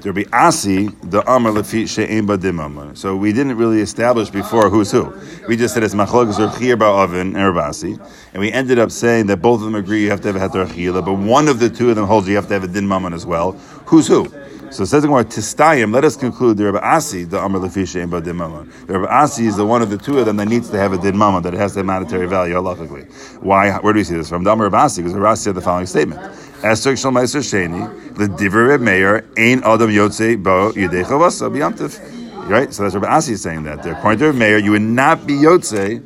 There 0.00 0.14
be 0.14 0.26
Asi, 0.32 0.86
the 1.02 1.22
Amr 1.30 1.50
Lefi 1.50 1.86
She'em 1.86 2.26
Badimam. 2.26 2.96
So 2.96 3.14
we 3.14 3.30
didn't 3.34 3.58
really 3.58 3.80
establish 3.80 4.30
before 4.30 4.70
who's 4.70 4.90
who. 4.90 5.12
We 5.48 5.56
just 5.58 5.74
said 5.74 5.82
it's 5.82 5.94
Machlok 5.94 6.38
Rav 6.38 6.58
Chia 6.58 6.78
Bar 6.78 7.04
Oven 7.04 7.36
er 7.36 7.48
and 7.48 7.56
Rav 7.56 7.68
Asi. 7.68 7.98
And 8.32 8.40
we 8.40 8.50
ended 8.50 8.78
up 8.78 8.90
saying 8.90 9.26
that 9.26 9.42
both 9.42 9.60
of 9.60 9.66
them 9.66 9.74
agree 9.74 10.02
you 10.02 10.08
have 10.08 10.22
to 10.22 10.32
have 10.32 10.36
a 10.36 10.64
Achila, 10.64 11.04
but 11.04 11.12
one 11.12 11.46
of 11.46 11.58
the 11.58 11.68
two 11.68 11.90
of 11.90 11.96
them 11.96 12.06
holds 12.06 12.26
you 12.26 12.36
have 12.36 12.48
to 12.48 12.54
have 12.54 12.64
a 12.64 12.68
Din 12.68 12.88
Mammon 12.88 13.12
as 13.12 13.26
well. 13.26 13.52
Who's 13.84 14.06
who? 14.06 14.32
So 14.70 14.82
it 14.82 14.86
says 14.86 15.02
in 15.02 15.10
Tistayim, 15.10 15.94
let 15.94 16.04
us 16.04 16.14
conclude 16.16 16.58
the 16.58 16.70
Rabbi 16.70 16.86
Asi, 16.86 17.24
the 17.24 17.38
Amr 17.38 17.58
Lefisha 17.58 18.02
and 18.02 18.24
Din 18.24 18.36
Mammon. 18.36 18.70
The 18.86 18.98
Rabbi 18.98 19.12
Asi 19.12 19.46
is 19.46 19.56
the 19.56 19.64
one 19.64 19.80
of 19.80 19.88
the 19.88 19.96
two 19.96 20.18
of 20.18 20.26
them 20.26 20.36
that 20.36 20.48
needs 20.48 20.68
to 20.70 20.78
have 20.78 20.92
a 20.92 20.98
Din 20.98 21.16
Mammon, 21.16 21.42
that 21.44 21.54
it 21.54 21.56
has 21.56 21.72
to 21.72 21.78
have 21.78 21.86
monetary 21.86 22.28
value 22.28 22.54
halachically. 22.54 23.10
Why? 23.42 23.70
Where 23.78 23.94
do 23.94 23.98
we 23.98 24.04
see 24.04 24.14
this 24.14 24.28
from? 24.28 24.44
The 24.44 24.50
Amr 24.50 24.64
Rabbi 24.64 24.84
Asi, 24.84 25.02
because 25.02 25.14
Rabbi 25.14 25.32
Asi 25.32 25.48
had 25.48 25.56
the 25.56 25.62
following 25.62 25.86
statement. 25.86 26.20
Esther 26.62 26.96
Shal 26.96 27.12
Meiser 27.12 27.40
Sheni, 27.40 28.14
the 28.16 28.28
Diver 28.28 28.66
Reb 28.66 28.80
Meir, 28.80 29.24
Ein 29.38 29.62
Adam 29.64 29.90
Yotze 29.90 30.42
Bo 30.42 30.72
Yedei 30.72 31.04
Chavasa 31.04 31.50
B'Yamtiv. 31.50 32.48
Right? 32.48 32.72
So 32.74 32.82
that's 32.82 32.94
Rabbi 32.94 33.06
Asi 33.06 33.36
saying 33.36 33.62
that. 33.64 33.86
According 33.86 34.18
to 34.18 34.26
Reb 34.26 34.34
Meir, 34.34 34.58
you 34.58 34.72
would 34.72 34.82
not 34.82 35.26
be 35.26 35.34
Yotze 35.34 36.04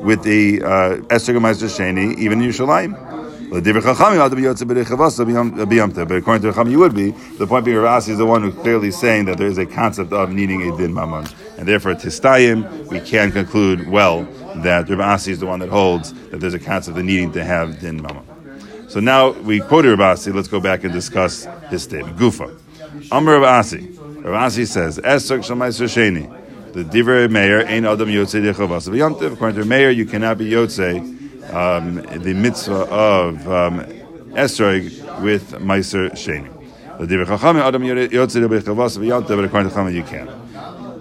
with 0.00 0.22
the 0.24 0.62
uh, 0.62 1.00
Esther 1.10 1.34
Meiser 1.34 1.68
Sheni, 1.68 2.16
even 2.18 2.42
in 2.42 2.50
Yerushalayim. 2.50 3.09
But 3.50 3.66
according 3.66 3.82
to 3.82 4.52
Chacham, 6.52 6.70
you 6.70 6.78
would 6.78 6.94
be. 6.94 7.10
The 7.10 7.46
point 7.48 7.64
being, 7.64 7.78
Ravasi 7.78 8.10
is 8.10 8.18
the 8.18 8.26
one 8.26 8.42
who's 8.42 8.54
clearly 8.54 8.92
saying 8.92 9.24
that 9.24 9.38
there 9.38 9.48
is 9.48 9.58
a 9.58 9.66
concept 9.66 10.12
of 10.12 10.30
needing 10.30 10.70
a 10.70 10.76
din 10.76 10.94
mammon, 10.94 11.26
and 11.58 11.66
therefore 11.66 11.94
tistayim 11.94 12.86
we 12.86 13.00
can 13.00 13.32
conclude 13.32 13.88
well 13.88 14.22
that 14.62 14.86
Ravasi 14.86 15.30
is 15.30 15.40
the 15.40 15.46
one 15.46 15.58
that 15.58 15.68
holds 15.68 16.12
that 16.30 16.38
there's 16.38 16.54
a 16.54 16.60
concept 16.60 16.96
of 16.96 17.04
needing 17.04 17.32
to 17.32 17.42
have 17.42 17.80
din 17.80 18.00
mammon. 18.00 18.24
So 18.88 19.00
now 19.00 19.30
we 19.30 19.58
quoted 19.58 19.98
Ravasi. 19.98 20.32
Let's 20.32 20.46
go 20.46 20.60
back 20.60 20.84
and 20.84 20.92
discuss 20.92 21.48
his 21.70 21.82
statement. 21.82 22.18
Gufa, 22.18 22.56
Amr 23.10 23.40
Ravasi. 23.40 23.92
Ravasi 24.22 24.64
says, 24.64 24.98
"Esok 24.98 25.40
shalmaiser 25.40 25.88
sheni." 25.88 26.72
The 26.72 26.84
divrei 26.84 27.28
meir 27.28 27.66
ein 27.66 27.84
adam 27.84 28.08
yotzei 28.08 28.42
dechavas 28.44 28.88
v'yamtiv. 28.88 29.32
According 29.32 29.60
to 29.60 29.64
Meir, 29.64 29.90
you 29.90 30.06
cannot 30.06 30.38
be 30.38 30.48
yotzei 30.50 31.18
um, 31.54 31.96
the 32.22 32.34
mitzvah 32.34 32.88
of 32.90 33.48
um, 33.48 33.80
esrog 34.32 35.22
with 35.22 35.52
meiser 35.52 36.10
sheni. 36.12 36.48
But 36.98 37.10
you 37.10 37.24
can. 40.04 40.26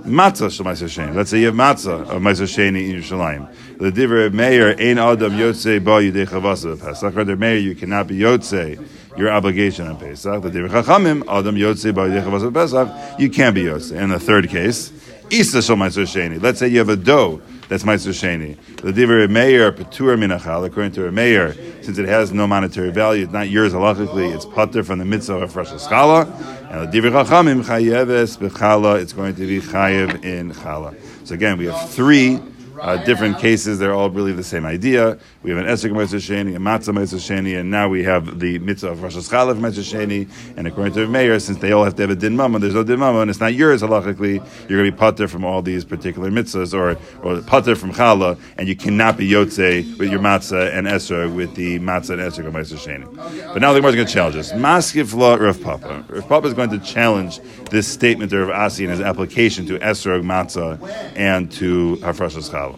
Matzah 0.06 0.50
shel 0.50 0.65
meiser 0.65 0.88
sheni. 0.88 1.13
Let's 1.13 1.29
say 1.29 1.39
you 1.39 1.48
have 1.48 1.56
matzah 1.56 2.10
of 2.10 2.22
meiser 2.22 2.48
sheni 2.48 2.89
in 2.89 3.01
Yerushalayim. 3.01 3.77
The 3.77 3.91
divrei 3.91 4.34
meir 4.34 4.75
ein 4.79 4.98
adam 4.98 5.34
yotzei 5.34 5.84
ba 5.84 6.01
yidei 6.01 6.25
chavas 6.27 6.65
v'pesach. 6.65 7.10
According 7.10 7.27
to 7.27 7.36
Meir, 7.36 7.58
you 7.58 7.75
cannot 7.75 8.08
be 8.08 8.18
yotzei 8.18 8.77
your 9.18 9.29
obligation 9.29 9.88
on 9.88 9.98
Pesach. 9.98 10.41
The 10.41 10.50
divrei 10.50 10.70
chachamim 10.70 11.24
adam 11.27 11.56
yotzei 11.56 11.94
ba 11.94 12.01
yidei 12.08 12.24
chavas 12.24 12.50
v'pesach. 12.50 13.20
You 13.20 13.29
can 13.29 13.53
be 13.53 13.63
yotzei. 13.63 14.01
In 14.01 14.10
the 14.10 14.20
third 14.20 14.50
case. 14.50 14.91
Isa 15.31 15.62
shel 15.62 15.75
meiser 15.75 16.03
sheni. 16.03 16.41
Let's 16.41 16.59
say 16.59 16.67
you 16.67 16.79
have 16.79 16.89
a 16.89 16.95
dough 16.95 17.41
that's 17.67 17.83
meiser 17.83 18.13
sheni. 18.13 18.57
The 18.77 18.91
divrei 18.91 19.29
meir 19.29 19.71
petur 19.71 20.17
minachal. 20.17 20.65
According 20.65 20.93
to 20.93 21.07
a 21.07 21.12
meir, 21.12 21.53
since 21.83 21.98
it 21.98 22.07
has 22.07 22.31
no 22.31 22.48
monetary 22.48 22.91
value, 22.91 23.24
it's 23.24 23.33
not 23.33 23.50
yours 23.50 23.74
halachically. 23.74 24.33
It's 24.33 24.45
putter 24.45 24.83
from 24.83 25.00
the 25.00 25.05
mitzvah 25.05 25.36
of 25.36 25.51
fresh 25.51 25.67
schala. 25.67 26.25
And 26.71 26.91
the 26.91 27.01
divrei 27.01 27.24
chachamim 27.24 27.63
chayeves 27.63 28.38
b'chala. 28.38 29.00
It's 29.01 29.13
going 29.13 29.36
to 29.36 29.45
be 29.45 29.62
chayev 29.62 30.24
in 30.24 30.51
chala. 30.51 30.95
So 31.27 31.36
again, 31.36 31.57
we 31.57 31.65
have 31.65 31.89
three 31.91 32.39
uh, 32.81 32.98
different 33.03 33.39
cases. 33.39 33.79
They're 33.79 33.93
all 33.93 34.09
really 34.09 34.33
the 34.33 34.43
same 34.43 34.65
idea. 34.65 35.17
We 35.43 35.51
have 35.51 35.59
an 35.59 35.65
Esek 35.65 35.91
Meiser 35.91 36.19
Sheni, 36.19 36.55
a 36.55 36.59
Matzah 36.59 36.93
Meiser 36.93 37.19
Sheni, 37.19 37.59
and 37.59 37.69
now 37.71 37.88
we 37.88 38.03
have 38.03 38.39
the 38.39 38.59
mitzvah 38.59 38.89
of 38.89 39.03
Rosh 39.03 39.15
Hashanah 39.15 39.57
Meiser 39.57 39.83
Sheni. 39.83 40.29
And 40.57 40.67
according 40.67 40.93
to 40.93 41.01
the 41.01 41.07
mayor, 41.07 41.39
since 41.39 41.59
they 41.59 41.71
all 41.71 41.83
have 41.83 41.95
to 41.95 42.03
have 42.03 42.09
a 42.09 42.15
din 42.15 42.36
mama, 42.36 42.59
there's 42.59 42.74
no 42.74 42.83
din 42.83 43.00
mama, 43.00 43.19
and 43.19 43.29
it's 43.29 43.39
not 43.39 43.53
yours 43.53 43.81
halachically, 43.81 44.36
you're 44.69 44.79
going 44.79 44.86
to 44.86 44.91
be 44.91 44.98
pater 44.98 45.27
from 45.27 45.43
all 45.43 45.62
these 45.62 45.86
particular 45.86 46.29
mitzvahs, 46.29 46.74
or 46.74 46.98
or 47.24 47.41
pater 47.41 47.75
from 47.75 47.93
challah, 47.93 48.39
and 48.57 48.67
you 48.67 48.75
cannot 48.75 49.17
be 49.17 49.29
yotze 49.29 49.98
with 49.98 50.12
your 50.12 50.19
matzah 50.19 50.74
and 50.77 50.88
esrog 50.88 51.36
with 51.36 51.55
the 51.55 51.79
matzah 51.79 52.12
and 52.12 52.21
esrog 52.21 52.48
of 52.48 52.53
Meiser 52.53 52.77
Sheni. 52.77 53.53
But 53.53 53.62
now 53.62 53.74
the 53.74 53.79
Gemara 53.79 53.91
is 53.91 53.95
going 53.95 54.07
to 54.07 54.13
challenge 54.13 54.36
us. 54.36 54.51
Maskif 54.51 55.13
law 55.13 55.36
Rav 55.36 55.62
Papa. 55.62 56.05
Rav 56.09 56.27
Papa 56.27 56.48
is 56.48 56.53
going 56.53 56.69
to 56.71 56.79
challenge 56.79 57.39
this 57.71 57.88
statement 57.88 58.33
of 58.33 58.50
Asi 58.50 58.83
in 58.83 58.89
his 58.89 59.01
application 59.01 59.65
to 59.67 59.79
esrog 59.79 60.24
matzah 60.24 60.79
and 61.15 61.51
to 61.53 61.98
Hafresh 62.01 62.38
Challah. 62.50 62.68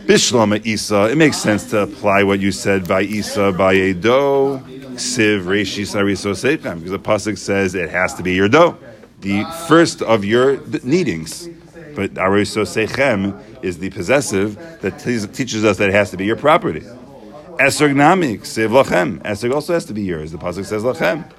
Bishlama 0.00 0.64
Isa, 0.64 1.10
it 1.10 1.16
makes 1.16 1.36
sense 1.36 1.70
to 1.70 1.82
apply 1.82 2.22
what 2.24 2.40
you 2.40 2.50
said 2.50 2.88
by 2.88 3.02
Isa 3.02 3.52
by 3.52 3.72
a 3.72 3.94
dough, 3.94 4.60
Siv 4.94 5.44
Reshi 5.44 5.84
Sariso 5.84 6.32
Seichem, 6.32 6.76
because 6.76 6.90
the 6.90 6.98
pasuk 6.98 7.38
says 7.38 7.74
it 7.74 7.88
has 7.90 8.14
to 8.14 8.22
be 8.22 8.34
your 8.34 8.48
dough, 8.48 8.76
the 9.20 9.44
first 9.68 10.02
of 10.02 10.24
your 10.24 10.56
kneadings. 10.56 11.48
But 11.94 12.14
Ariso 12.14 12.64
Seichem 12.64 13.40
is 13.62 13.78
the 13.78 13.90
possessive 13.90 14.56
that 14.80 14.98
te- 14.98 15.26
teaches 15.28 15.64
us 15.64 15.76
that 15.76 15.88
it 15.88 15.94
has 15.94 16.10
to 16.10 16.16
be 16.16 16.24
your 16.24 16.36
property. 16.36 16.80
Esrog 16.80 17.94
Namik, 17.94 18.40
Siv 18.40 18.70
Lachem. 18.70 19.20
Esrog 19.22 19.54
also 19.54 19.74
has 19.74 19.84
to 19.84 19.92
be 19.92 20.02
yours. 20.02 20.32
The 20.32 20.38
pasuk 20.38 20.64
says 20.64 20.82
Lachem. 20.82 21.30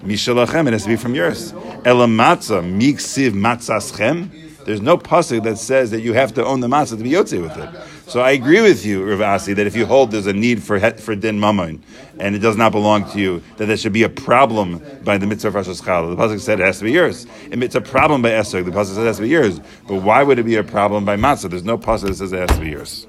Mishalachem, 0.00 0.68
it 0.68 0.72
has 0.72 0.84
to 0.84 0.88
be 0.88 0.96
from 0.96 1.14
yours. 1.14 1.52
Elamatza, 1.52 2.62
Miksiv 2.62 3.32
Matzaschem. 3.32 4.64
There's 4.64 4.80
no 4.80 4.98
pasuk 4.98 5.44
that 5.44 5.58
says 5.58 5.92
that 5.92 6.00
you 6.00 6.12
have 6.12 6.34
to 6.34 6.44
own 6.44 6.58
the 6.58 6.66
matzah 6.66 6.98
to 6.98 7.04
be 7.04 7.10
yotze 7.10 7.40
with 7.40 7.56
it. 7.56 7.68
So 8.08 8.20
I 8.20 8.30
agree 8.30 8.60
with 8.60 8.86
you, 8.86 9.04
Rav 9.04 9.20
Asi, 9.20 9.52
that 9.54 9.66
if 9.66 9.74
you 9.74 9.84
hold 9.84 10.12
there's 10.12 10.28
a 10.28 10.32
need 10.32 10.62
for 10.62 10.78
for 10.78 11.16
din 11.16 11.40
mammon 11.40 11.82
and 12.20 12.36
it 12.36 12.38
does 12.38 12.56
not 12.56 12.70
belong 12.70 13.10
to 13.10 13.18
you, 13.18 13.42
that 13.56 13.66
there 13.66 13.76
should 13.76 13.92
be 13.92 14.04
a 14.04 14.08
problem 14.08 14.80
by 15.02 15.18
the 15.18 15.26
mitzvah 15.26 15.48
of 15.48 15.54
Rosh 15.56 15.66
Hashanah. 15.66 16.16
The 16.16 16.22
pasuk 16.22 16.40
said 16.40 16.60
it 16.60 16.66
has 16.66 16.78
to 16.78 16.84
be 16.84 16.92
yours. 16.92 17.26
It's 17.50 17.74
a 17.74 17.80
problem 17.80 18.22
by 18.22 18.30
Esrog. 18.30 18.64
The 18.64 18.70
pasuk 18.70 18.94
said 18.94 19.02
it 19.02 19.06
has 19.06 19.16
to 19.16 19.22
be 19.22 19.28
yours. 19.28 19.60
But 19.88 20.02
why 20.02 20.22
would 20.22 20.38
it 20.38 20.44
be 20.44 20.54
a 20.54 20.62
problem 20.62 21.04
by 21.04 21.16
matzah? 21.16 21.50
There's 21.50 21.64
no 21.64 21.76
pasuk 21.76 22.06
that 22.06 22.14
says 22.14 22.32
it 22.32 22.48
has 22.48 22.56
to 22.56 22.60
be 22.64 22.70
yours. 22.70 23.08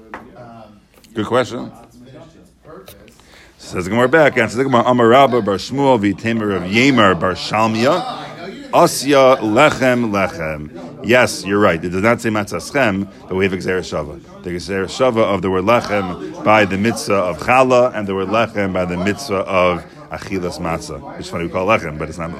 Good 1.14 1.26
question. 1.26 1.70
Says 3.58 3.84
the 3.84 3.90
Gemara 3.90 4.08
back. 4.08 4.36
Answers 4.36 4.56
the 4.56 4.64
Gemara. 4.64 4.82
Amar 4.84 5.08
Rabba 5.08 5.42
bar 5.42 5.56
Shmuel 5.56 6.00
v'Temer 6.00 6.56
of 6.56 6.64
Yemer 6.64 7.18
bar 7.20 7.34
Shalmia. 7.34 8.17
Asya 8.72 9.38
lechem 9.38 10.10
lechem. 10.10 11.00
Yes, 11.02 11.42
you're 11.44 11.58
right. 11.58 11.82
It 11.82 11.88
does 11.88 12.02
not 12.02 12.20
say 12.20 12.28
matzaschem, 12.28 13.10
but 13.26 13.34
we 13.34 13.44
have 13.44 13.52
Shava. 13.54 14.20
The 14.42 14.50
Shava 14.50 15.22
of 15.22 15.40
the 15.40 15.50
word 15.50 15.64
lechem 15.64 16.44
by 16.44 16.66
the 16.66 16.76
mitzvah 16.76 17.14
of 17.14 17.38
chala 17.38 17.94
and 17.94 18.06
the 18.06 18.14
word 18.14 18.28
lechem 18.28 18.74
by 18.74 18.84
the 18.84 18.98
mitzvah 18.98 19.36
of 19.36 19.82
achilas 20.10 20.58
matzah, 20.58 21.00
which 21.16 21.20
is 21.26 21.30
funny 21.30 21.44
we 21.44 21.50
call 21.50 21.66
lechem, 21.66 21.98
but 21.98 22.10
it's 22.10 22.18
not. 22.18 22.30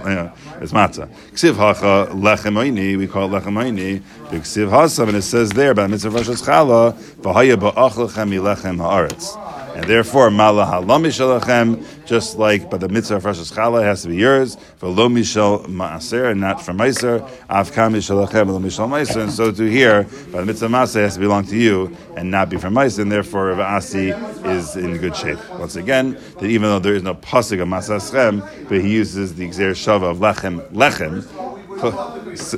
It's 0.62 0.72
matzah. 0.72 1.08
Ksiv 1.32 1.56
hacha 1.56 2.12
lechem 2.12 2.56
oini, 2.56 2.98
we 2.98 3.06
call 3.06 3.34
it 3.34 3.42
lechem 3.42 3.54
oini. 3.54 4.02
Ksiv 4.28 4.68
hasav, 4.68 5.08
and 5.08 5.16
it 5.16 5.22
says 5.22 5.50
there 5.50 5.72
by 5.72 5.84
the 5.84 5.88
mitzvah 5.88 6.08
of 6.08 6.14
Rosh 6.14 6.28
Chala, 6.42 6.92
v'haya 7.22 7.56
ba'ach 7.56 7.92
lechem 7.92 8.30
lechem 8.38 8.76
haaretz. 8.76 9.47
And 9.78 9.86
therefore, 9.86 10.28
mala 10.32 10.66
halam 10.66 11.06
shalachem, 11.06 12.04
just 12.04 12.36
like 12.36 12.68
by 12.68 12.78
the 12.78 12.88
mitzvah 12.88 13.14
of 13.14 13.24
Rosh 13.24 13.38
Chala 13.38 13.80
has 13.84 14.02
to 14.02 14.08
be 14.08 14.16
yours, 14.16 14.56
for 14.76 14.88
lo 14.88 15.08
mishal 15.08 15.66
maaser, 15.66 16.32
and 16.32 16.40
not 16.40 16.60
from 16.60 16.78
meiser, 16.78 17.20
avkam 17.46 17.94
shalachem, 17.94 18.48
lo 18.48 18.58
mishal 18.58 18.88
meiser, 18.88 19.22
and 19.22 19.30
so 19.30 19.52
to 19.52 19.70
here, 19.70 20.02
by 20.32 20.40
the 20.40 20.46
mitzvah 20.46 20.66
of 20.66 20.72
maaser 20.72 21.02
has 21.02 21.14
to 21.14 21.20
belong 21.20 21.44
to 21.44 21.56
you, 21.56 21.96
and 22.16 22.28
not 22.28 22.50
be 22.50 22.56
from 22.56 22.74
meiser, 22.74 23.02
and 23.02 23.12
therefore 23.12 23.50
Rav 23.50 23.60
Asi 23.60 24.08
is 24.08 24.74
in 24.74 24.96
good 24.96 25.14
shape. 25.14 25.38
Once 25.60 25.76
again, 25.76 26.18
that 26.40 26.46
even 26.46 26.68
though 26.68 26.80
there 26.80 26.96
is 26.96 27.04
no 27.04 27.14
pasuk 27.14 27.62
of 27.62 27.68
masaschem, 27.68 28.68
but 28.68 28.80
he 28.80 28.92
uses 28.92 29.36
the 29.36 29.48
exer 29.48 29.70
shava 29.70 30.10
of 30.10 30.16
lechem, 30.18 30.60
lechem, 30.72 31.22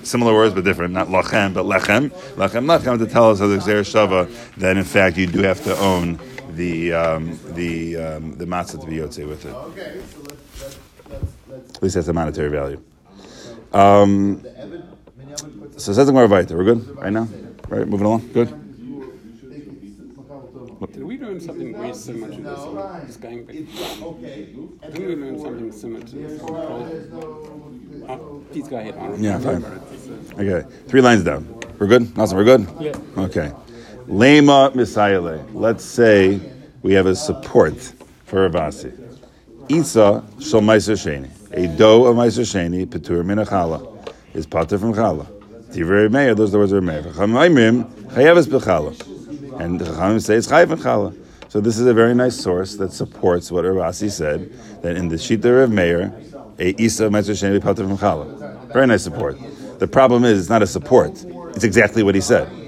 similar 0.07 0.33
words 0.33 0.55
but 0.55 0.65
different, 0.65 0.95
not 0.95 1.09
lachem, 1.09 1.53
but 1.53 1.67
lechem, 1.67 2.09
lechem, 2.37 2.65
lechem, 2.65 2.99
to 2.99 3.07
tell 3.07 3.31
us 3.31 3.43
as 3.43 3.62
exer 3.62 3.81
shava 3.81 4.27
that 4.57 4.79
in 4.79 4.85
fact 4.85 5.19
you 5.19 5.27
do 5.27 5.43
have 5.43 5.62
to 5.62 5.77
own 5.81 6.19
the 6.50 6.92
um, 6.92 7.38
the 7.54 7.97
um, 7.97 8.37
the 8.37 8.45
matzah 8.45 8.80
to 8.80 8.87
be 8.87 8.97
yotze 8.97 9.26
with 9.26 9.45
it. 9.45 9.54
Okay, 9.54 10.00
so 10.12 10.21
let's, 10.21 10.78
let's, 11.09 11.33
let's, 11.49 11.76
At 11.76 11.83
least 11.83 11.95
that's 11.95 12.09
a 12.09 12.12
monetary 12.12 12.50
value. 12.50 12.83
Um, 13.73 14.45
so 15.76 15.92
says 15.92 16.07
the 16.07 16.12
Gemara. 16.12 16.28
We're 16.28 16.64
good 16.64 16.97
right 16.97 17.12
now. 17.12 17.28
Right, 17.69 17.87
moving 17.87 18.07
along. 18.07 18.28
Good. 18.33 18.49
Did 20.92 21.04
we 21.04 21.19
learn 21.19 21.40
something 21.40 21.73
very 21.73 21.95
similar 21.95 22.35
to 22.35 22.40
this? 22.42 23.07
This 23.07 23.16
going 23.16 23.45
back. 23.45 23.57
Didn't 23.57 25.09
we 25.09 25.16
learn 25.16 25.38
something 25.40 25.73
similar 25.73 26.04
to 26.04 26.16
this? 26.16 26.42
Uh, 28.09 28.16
please 28.50 28.69
go 28.69 28.76
ahead. 28.76 28.95
Yeah, 29.21 29.38
fine. 29.38 29.64
Okay, 30.38 30.66
three 30.88 31.00
lines 31.00 31.23
down. 31.23 31.47
We're 31.78 31.87
good. 31.87 32.19
Awesome. 32.19 32.37
We're 32.37 32.45
good. 32.45 32.66
Yeah. 32.80 32.97
Okay. 33.16 33.52
Lema 34.11 34.73
misayale. 34.75 35.49
Let's 35.55 35.85
say 35.85 36.40
we 36.83 36.95
have 36.95 37.07
a 37.07 37.14
support 37.14 37.76
for 38.25 38.50
Ravasi. 38.50 38.93
Isa 39.69 40.25
meiser 40.37 40.97
sheni. 40.97 41.31
A 41.52 41.69
dough 41.76 42.07
of 42.07 42.17
meiser 42.17 42.43
sheni 42.43 42.87
petur 42.87 43.25
min 43.25 43.38
is 44.35 44.47
pater 44.47 44.79
from 44.79 44.95
chala. 44.95 45.26
Divrei 45.73 46.11
meir. 46.11 46.35
Those 46.35 46.49
are 46.49 46.52
the 46.52 46.59
words 46.59 46.73
of 46.73 46.83
meir. 46.83 47.05
Chachamim 47.05 47.85
chayavis 48.09 48.49
bechala. 48.49 49.61
And 49.61 49.81
Chachamim 49.81 50.21
say 50.21 50.35
it's 50.35 50.49
chayav 50.49 50.73
in 50.73 50.79
chala. 50.79 51.17
So 51.49 51.61
this 51.61 51.79
is 51.79 51.87
a 51.87 51.95
very 51.95 52.17
nice 52.17 52.35
source 52.35 52.75
that 52.79 52.93
supports 52.93 53.52
what 53.52 53.64
Ravasi 53.64 54.11
said 54.11 54.52
that 54.83 54.97
in 54.97 55.07
the 55.07 55.17
Shita 55.17 55.62
of 55.62 55.71
Meir, 55.71 56.12
a 56.59 56.75
Isa 56.83 57.07
of 57.07 57.12
meiser 57.12 57.31
sheni 57.31 57.62
pater 57.62 57.87
from 57.87 57.97
chala. 57.97 58.73
Very 58.73 58.88
nice 58.88 59.05
support. 59.05 59.38
The 59.79 59.87
problem 59.87 60.25
is 60.25 60.40
it's 60.40 60.49
not 60.50 60.62
a 60.62 60.67
support. 60.67 61.25
It's 61.55 61.62
exactly 61.62 62.02
what 62.02 62.17
he 62.17 62.21
said 62.21 62.60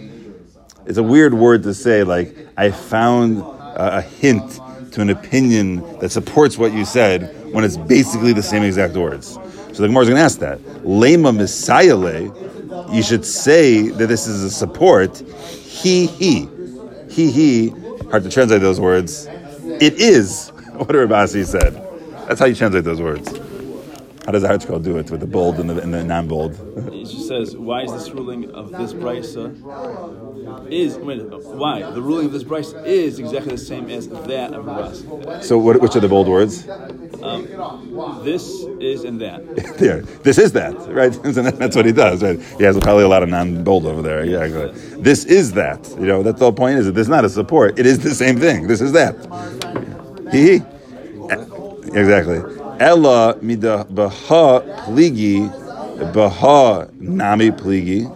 it's 0.86 0.98
a 0.98 1.02
weird 1.02 1.34
word 1.34 1.62
to 1.64 1.74
say, 1.74 2.04
like, 2.04 2.34
I 2.56 2.70
found 2.70 3.38
a, 3.40 3.98
a 3.98 4.00
hint 4.02 4.60
to 4.92 5.00
an 5.00 5.10
opinion 5.10 5.98
that 5.98 6.10
supports 6.10 6.58
what 6.58 6.72
you 6.72 6.84
said 6.84 7.52
when 7.52 7.64
it's 7.64 7.76
basically 7.76 8.32
the 8.32 8.42
same 8.42 8.62
exact 8.62 8.94
words. 8.94 9.38
So 9.72 9.82
the 9.82 9.88
Gemara 9.88 10.02
is 10.02 10.08
going 10.08 10.18
to 10.18 10.24
ask 10.24 10.38
that. 10.40 10.58
Lema 10.84 11.34
Messiah, 11.34 11.96
you 12.92 13.02
should 13.02 13.24
say 13.24 13.88
that 13.88 14.06
this 14.06 14.26
is 14.26 14.44
a 14.44 14.50
support. 14.50 15.18
He, 15.18 16.06
he. 16.06 16.48
He, 17.08 17.30
he. 17.30 17.68
Hard 18.10 18.24
to 18.24 18.30
translate 18.30 18.60
those 18.60 18.80
words. 18.80 19.26
It 19.26 19.94
is 19.94 20.48
what 20.72 20.88
Rabasi 20.88 21.46
said. 21.46 21.74
That's 22.28 22.40
how 22.40 22.46
you 22.46 22.54
translate 22.54 22.84
those 22.84 23.00
words. 23.00 23.32
How 24.24 24.30
does 24.30 24.42
the 24.42 24.48
article 24.48 24.78
do 24.78 24.98
it 24.98 25.10
with 25.10 25.18
the 25.18 25.26
bold 25.26 25.58
and 25.58 25.68
the, 25.68 25.80
and 25.82 25.92
the 25.92 26.04
non-bold? 26.04 26.54
He 26.92 27.02
just 27.02 27.26
says, 27.26 27.56
why 27.56 27.82
is 27.82 27.92
this 27.92 28.10
ruling 28.10 28.52
of 28.52 28.70
this 28.70 28.92
brisa 28.92 29.50
is 30.70 30.96
wait, 30.96 31.22
why 31.22 31.82
the 31.90 32.00
ruling 32.00 32.26
of 32.26 32.32
this 32.32 32.44
brisa 32.44 32.84
is 32.86 33.18
exactly 33.18 33.52
the 33.52 33.58
same 33.58 33.90
as 33.90 34.08
that 34.08 34.54
of 34.54 34.66
Ras. 34.66 35.46
So 35.46 35.58
what, 35.58 35.80
which 35.80 35.96
are 35.96 36.00
the 36.00 36.08
bold 36.08 36.28
words? 36.28 36.68
Um, 37.20 38.22
this 38.24 38.64
is 38.80 39.02
and 39.02 39.20
that. 39.20 39.42
yeah, 39.80 40.00
this 40.22 40.38
is 40.38 40.52
that, 40.52 40.74
right? 40.88 41.12
And 41.24 41.46
that's 41.58 41.74
what 41.74 41.86
he 41.86 41.92
does, 41.92 42.22
right? 42.22 42.40
He 42.58 42.64
has 42.64 42.78
probably 42.78 43.04
a 43.04 43.08
lot 43.08 43.22
of 43.22 43.28
non-bold 43.28 43.86
over 43.86 44.02
there. 44.02 44.24
Yeah, 44.24 44.44
exactly. 44.44 45.02
This 45.02 45.24
is 45.24 45.52
that. 45.52 45.88
You 45.98 46.06
know, 46.06 46.22
that's 46.22 46.38
the 46.38 46.44
whole 46.44 46.52
point. 46.52 46.78
Is 46.78 46.86
that 46.86 46.92
this 46.92 47.06
is 47.06 47.08
not 47.08 47.24
a 47.24 47.28
support? 47.28 47.78
It 47.78 47.86
is 47.86 47.98
the 47.98 48.14
same 48.14 48.38
thing. 48.38 48.68
This 48.68 48.80
is 48.80 48.92
that. 48.92 49.16
He, 50.30 50.62
exactly. 51.98 52.61
Ella 52.82 53.38
mida 53.40 53.86
baha 53.90 54.60
pligi, 54.86 55.48
baha 56.12 56.90
nami 56.98 57.52
pligi. 57.52 58.10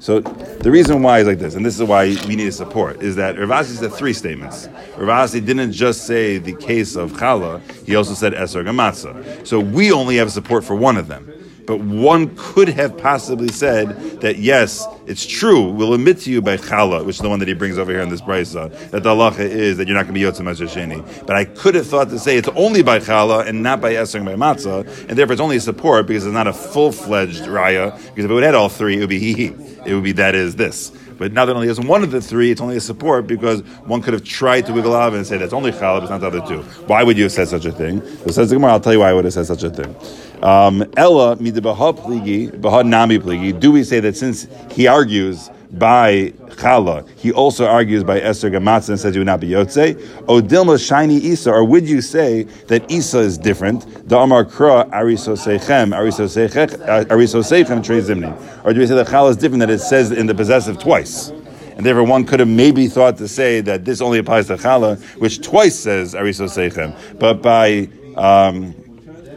So 0.00 0.18
the 0.18 0.68
reason 0.68 1.00
why 1.04 1.20
is 1.20 1.28
like 1.28 1.38
this, 1.38 1.54
and 1.54 1.64
this 1.64 1.78
is 1.78 1.86
why 1.86 2.16
we 2.26 2.34
need 2.34 2.52
support, 2.52 3.00
is 3.02 3.14
that 3.14 3.36
Ravasi 3.36 3.76
said 3.76 3.92
three 3.92 4.12
statements. 4.12 4.66
Ravasi 4.96 5.46
didn't 5.46 5.70
just 5.70 6.08
say 6.08 6.38
the 6.38 6.54
case 6.54 6.96
of 6.96 7.12
chala; 7.12 7.60
he 7.86 7.94
also 7.94 8.14
said 8.14 8.32
eser 8.32 8.64
gamatza. 8.64 9.46
So 9.46 9.60
we 9.60 9.92
only 9.92 10.16
have 10.16 10.32
support 10.32 10.64
for 10.64 10.74
one 10.74 10.96
of 10.96 11.06
them. 11.06 11.32
But 11.70 11.82
one 11.82 12.34
could 12.34 12.68
have 12.68 12.98
possibly 12.98 13.46
said 13.46 13.90
that 14.22 14.38
yes, 14.38 14.88
it's 15.06 15.24
true. 15.24 15.70
We'll 15.70 15.94
admit 15.94 16.18
to 16.22 16.30
you 16.32 16.42
by 16.42 16.56
chala, 16.56 17.06
which 17.06 17.14
is 17.14 17.22
the 17.22 17.28
one 17.28 17.38
that 17.38 17.46
he 17.46 17.54
brings 17.54 17.78
over 17.78 17.92
here 17.92 18.00
in 18.00 18.08
this 18.08 18.20
brisa, 18.20 18.76
that 18.90 19.04
the 19.04 19.10
halacha 19.10 19.38
is 19.38 19.76
that 19.76 19.86
you're 19.86 19.96
not 19.96 20.08
going 20.08 20.14
to 20.14 20.20
be 20.20 20.26
yotzim 20.26 20.48
sheni. 20.66 21.26
But 21.28 21.36
I 21.36 21.44
could 21.44 21.76
have 21.76 21.86
thought 21.86 22.10
to 22.10 22.18
say 22.18 22.36
it's 22.36 22.48
only 22.56 22.82
by 22.82 22.98
chala 22.98 23.46
and 23.46 23.62
not 23.62 23.80
by 23.80 23.92
esrog 23.92 24.24
by 24.24 24.34
matzah, 24.34 25.08
and 25.08 25.16
therefore 25.16 25.34
it's 25.34 25.40
only 25.40 25.58
a 25.58 25.60
support 25.60 26.08
because 26.08 26.26
it's 26.26 26.34
not 26.34 26.48
a 26.48 26.52
full 26.52 26.90
fledged 26.90 27.42
raya. 27.42 27.92
Because 27.92 28.24
if 28.24 28.30
it 28.32 28.34
would 28.34 28.42
had 28.42 28.56
all 28.56 28.68
three, 28.68 28.96
it 28.96 28.98
would 28.98 29.08
be 29.08 29.20
he. 29.20 29.54
It 29.86 29.94
would 29.94 30.02
be 30.02 30.10
that 30.10 30.34
is 30.34 30.56
this. 30.56 30.90
But 31.20 31.34
now 31.34 31.44
that 31.44 31.54
only 31.54 31.68
has 31.68 31.78
one 31.78 32.02
of 32.02 32.12
the 32.12 32.22
three, 32.22 32.50
it's 32.50 32.62
only 32.62 32.78
a 32.78 32.80
support 32.80 33.26
because 33.26 33.60
one 33.84 34.00
could 34.00 34.14
have 34.14 34.24
tried 34.24 34.64
to 34.66 34.72
wiggle 34.72 34.94
out 34.94 35.12
and 35.12 35.26
say 35.26 35.36
that's 35.36 35.52
only 35.52 35.70
chalab, 35.70 36.00
it's 36.00 36.10
not 36.10 36.22
the 36.22 36.28
other 36.28 36.40
two. 36.40 36.62
Why 36.86 37.02
would 37.02 37.18
you 37.18 37.24
have 37.24 37.32
said 37.32 37.46
such 37.46 37.66
a 37.66 37.72
thing? 37.72 38.00
So 38.24 38.28
says 38.28 38.48
the 38.48 38.56
Gemara, 38.56 38.72
I'll 38.72 38.80
tell 38.80 38.94
you 38.94 39.00
why 39.00 39.10
I 39.10 39.12
would 39.12 39.26
have 39.26 39.34
said 39.34 39.44
such 39.44 39.62
a 39.62 39.68
thing. 39.68 39.94
Um, 40.42 40.90
Ella 40.96 41.36
midabaha 41.36 41.96
pligi, 41.98 42.60
baha 42.60 42.82
nami 42.82 43.18
pligi. 43.18 43.58
Do 43.58 43.72
we 43.72 43.84
say 43.84 44.00
that 44.00 44.16
since 44.16 44.46
he 44.70 44.86
argues 44.86 45.50
by 45.72 46.32
chala, 46.48 47.06
he 47.18 47.30
also 47.30 47.66
argues 47.66 48.02
by 48.02 48.20
Esther 48.20 48.50
Gamatza 48.50 48.90
and 48.90 49.00
says 49.00 49.14
you 49.14 49.20
would 49.20 49.26
not 49.26 49.40
be 49.40 49.48
yotze? 49.48 50.00
O 50.28 50.40
dilma 50.40 50.84
shiny 50.84 51.16
Isa, 51.16 51.50
or 51.50 51.64
would 51.64 51.86
you 51.86 52.00
say 52.00 52.44
that 52.68 52.90
Isa 52.90 53.18
is 53.18 53.36
different? 53.36 54.08
Da 54.08 54.22
amar 54.22 54.46
kra 54.46 54.88
ariso 54.90 55.36
sechem, 55.36 55.94
ariso 55.94 56.26
sechem 56.26 57.84
trei 57.84 58.00
zimni. 58.00 58.64
Or 58.64 58.72
do 58.72 58.80
we 58.80 58.86
say 58.86 58.94
that 58.94 59.08
chala 59.08 59.30
is 59.30 59.36
different 59.36 59.60
that 59.60 59.70
it 59.70 59.80
says 59.80 60.10
in 60.10 60.26
the 60.26 60.34
possessive 60.34 60.78
twice? 60.78 61.32
And 61.76 61.84
therefore, 61.86 62.04
one 62.04 62.24
could 62.24 62.40
have 62.40 62.48
maybe 62.48 62.88
thought 62.88 63.16
to 63.18 63.28
say 63.28 63.60
that 63.62 63.84
this 63.84 64.00
only 64.00 64.18
applies 64.18 64.46
to 64.48 64.56
chala, 64.56 65.00
which 65.18 65.42
twice 65.42 65.78
says 65.78 66.14
ariso 66.14 66.46
sechem, 66.46 66.94
but 67.18 67.42
by 67.42 67.88
um, 68.16 68.74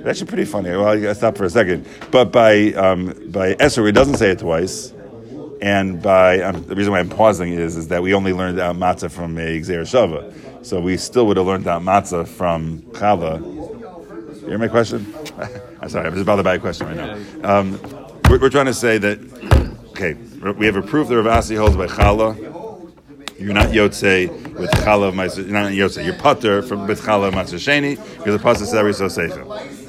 that's 0.04 0.20
actually 0.20 0.28
pretty 0.28 0.46
funny. 0.46 0.70
Well, 0.70 0.86
I 0.86 1.00
gotta 1.00 1.16
stop 1.16 1.38
for 1.38 1.46
a 1.46 1.50
second. 1.50 1.88
But 2.12 2.32
by 2.32 2.74
um, 2.74 3.32
by 3.32 3.56
Esser, 3.58 3.88
it 3.88 3.94
doesn't 3.94 4.18
say 4.18 4.32
it 4.32 4.40
twice. 4.40 4.94
And 5.62 6.02
by 6.02 6.42
um, 6.42 6.62
the 6.66 6.76
reason 6.76 6.92
why 6.92 7.00
I'm 7.00 7.08
pausing 7.08 7.54
is 7.54 7.78
is 7.78 7.88
that 7.88 8.04
we 8.04 8.14
only 8.14 8.34
learned 8.34 8.60
out 8.60 8.76
matzah 8.76 9.10
from 9.10 9.38
a 9.38 9.62
Xer 9.62 9.84
Shava, 9.84 10.66
so 10.66 10.82
we 10.82 10.98
still 10.98 11.26
would 11.28 11.38
have 11.38 11.46
learned 11.46 11.68
out 11.70 11.84
matzah 11.84 12.28
from 12.28 12.82
Chava. 12.92 13.40
You 14.42 14.50
hear 14.50 14.58
my 14.58 14.68
question? 14.68 15.08
I'm 15.82 15.88
sorry, 15.88 16.06
I'm 16.06 16.14
just 16.14 16.26
bothered 16.26 16.44
by 16.44 16.56
a 16.56 16.60
question 16.60 16.88
right 16.88 16.98
now. 16.98 17.60
Um, 17.60 17.80
we're, 18.30 18.40
we're, 18.40 18.50
trying 18.50 18.66
to 18.66 18.74
say 18.74 18.98
that 18.98 19.20
okay, 19.92 20.16
we 20.60 20.66
have 20.66 20.76
a 20.76 20.82
proof 20.82 21.08
that 21.08 21.14
Ravasi 21.14 21.58
holds 21.58 21.78
by 21.78 21.88
Chala. 21.88 22.36
You're 23.40 23.54
not 23.54 23.68
Yotze 23.68 24.30
with 24.54 24.70
Chala 24.72 25.08
of 25.08 25.38
You're 25.38 25.48
not 25.48 25.72
Yotze. 25.72 26.06
You're 26.06 26.16
Putter 26.16 26.62
from 26.62 26.88
with 26.88 27.02
Chala 27.02 27.30
of 27.30 27.34
Sheni 27.34 27.96
because 28.18 28.38
the 28.38 28.44
pasuk 28.44 28.66
says 28.66 28.98
so 28.98 29.08
Seichem. 29.08 29.83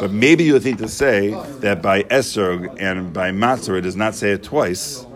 But 0.00 0.10
maybe 0.10 0.44
you 0.44 0.54
would 0.54 0.62
think 0.62 0.78
to 0.78 0.88
say 0.88 1.30
that 1.60 1.82
by 1.82 2.02
Esrog 2.04 2.76
and 2.80 3.12
by 3.12 3.30
Matzah 3.30 3.78
it 3.78 3.82
does 3.82 3.96
not 3.96 4.14
say 4.14 4.32
it 4.32 4.42
twice. 4.42 5.06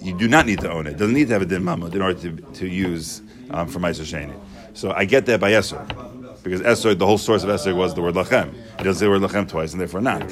you 0.00 0.16
do 0.16 0.28
not 0.28 0.46
need 0.46 0.60
to 0.60 0.70
own 0.70 0.86
it. 0.86 0.92
It 0.92 0.98
doesn't 0.98 1.14
need 1.14 1.28
to 1.28 1.32
have 1.34 1.42
a 1.42 1.46
din 1.46 1.62
mamud 1.62 1.94
in 1.94 2.02
order 2.02 2.18
to, 2.20 2.36
to 2.36 2.66
use 2.68 3.20
um, 3.50 3.68
for 3.68 3.78
Meiser 3.78 4.02
Sheni. 4.02 4.34
So 4.74 4.92
I 4.92 5.04
get 5.04 5.26
that 5.26 5.40
by 5.40 5.52
Esser. 5.52 5.84
Because 6.42 6.62
Esser, 6.62 6.94
the 6.94 7.04
whole 7.04 7.18
source 7.18 7.42
of 7.42 7.50
Esser 7.50 7.74
was 7.74 7.94
the 7.94 8.00
word 8.00 8.14
Lachem. 8.14 8.54
It 8.78 8.84
doesn't 8.84 8.94
say 8.94 9.06
the 9.06 9.10
word 9.10 9.22
Lachem 9.22 9.48
twice, 9.48 9.72
and 9.72 9.80
therefore 9.80 10.00
not. 10.00 10.22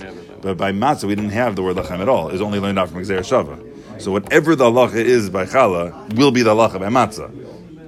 But 0.40 0.56
by 0.56 0.72
Matzah, 0.72 1.04
we 1.04 1.14
didn't 1.14 1.30
have 1.30 1.56
the 1.56 1.62
word 1.62 1.76
Lachem 1.76 2.00
at 2.00 2.08
all. 2.08 2.28
It 2.28 2.32
was 2.32 2.40
only 2.40 2.60
learned 2.60 2.78
out 2.78 2.90
from 2.90 3.02
Xer 3.02 3.18
Shava. 3.18 4.00
So 4.00 4.12
whatever 4.12 4.54
the 4.54 4.64
halacha 4.64 4.96
is 4.96 5.30
by 5.30 5.46
Chala 5.46 6.14
will 6.16 6.30
be 6.30 6.42
the 6.42 6.54
halacha 6.54 6.78
by 6.78 6.88
Matzah. 6.88 7.30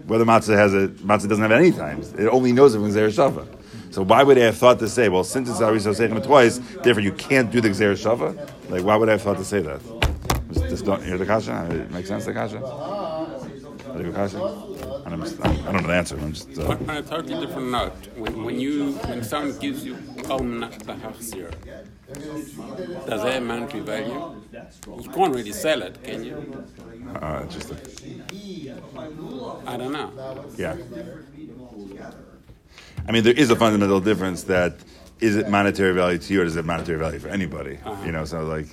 Whether 0.07 0.24
Matzah 0.24 0.57
has 0.57 0.74
it, 0.74 0.96
Matzah 0.98 1.29
doesn't 1.29 1.42
have 1.42 1.53
it 1.53 1.57
any 1.57 1.70
times. 1.70 2.12
It 2.14 2.27
only 2.29 2.53
knows 2.53 2.74
it 2.74 2.79
from 2.79 2.90
Xer 2.90 3.09
Shava. 3.09 3.46
So 3.90 4.03
why 4.03 4.22
would 4.22 4.38
I 4.38 4.42
have 4.42 4.57
thought 4.57 4.79
to 4.81 4.88
say, 4.88 5.09
well, 5.09 5.24
since 5.24 5.48
it's 5.48 5.61
Ariso 5.61 5.94
Sechem 5.94 6.22
twice, 6.24 6.59
therefore 6.83 7.03
you 7.03 7.12
can't 7.12 7.51
do 7.51 7.61
the 7.61 7.70
Xer 7.70 7.92
Shava? 7.92 8.37
Like, 8.70 8.85
why 8.85 8.96
would 8.96 9.09
I 9.09 9.12
have 9.12 9.22
thought 9.22 9.38
to 9.38 9.44
say 9.44 9.61
that? 9.61 9.81
Just, 10.53 10.68
just 10.68 10.85
don't 10.85 11.03
hear 11.05 11.18
the 11.18 11.27
kasha. 11.27 11.68
It 11.70 11.90
makes 11.90 12.09
sense. 12.09 12.24
The 12.24 12.33
kasha. 12.33 12.61
Kasha? 14.12 14.38
I 14.38 15.11
don't, 15.11 15.20
know 15.20 15.88
the 15.88 15.94
answer. 15.94 16.18
I'm 16.18 16.33
just. 16.33 16.59
Uh, 16.59 16.66
On 16.72 16.90
a 16.90 17.03
totally 17.03 17.46
different 17.46 17.70
note, 17.70 17.92
when, 18.16 18.44
when 18.44 18.61
you 18.61 18.92
when 18.92 19.24
someone 19.24 19.59
gives 19.59 19.85
you 19.85 19.94
Nachzir, 19.94 21.51
does 23.07 23.22
that 23.22 23.37
amount 23.37 23.70
to 23.70 23.83
value? 23.83 24.37
You 25.03 25.11
can't 25.11 25.35
really 25.35 25.53
sell 25.53 25.83
it, 25.83 26.03
can 26.05 26.24
you? 26.24 26.64
uh, 27.20 27.46
just. 27.46 27.72
I 29.66 29.77
don't 29.77 29.92
know. 29.92 30.12
Yeah. 30.57 30.77
I 33.06 33.12
mean, 33.12 33.24
there 33.24 33.32
is 33.32 33.50
a 33.50 33.56
fundamental 33.56 34.00
difference 34.00 34.44
that 34.44 34.76
is 35.20 35.37
it 35.37 35.48
monetary 35.48 35.94
value 35.94 36.18
to 36.18 36.34
you 36.34 36.42
or 36.42 36.44
is 36.44 36.56
it 36.56 36.64
monetary 36.64 36.98
value 36.98 37.18
for 37.18 37.28
anybody? 37.28 37.78
You 38.04 38.12
know, 38.12 38.24
so 38.24 38.44
like 38.44 38.66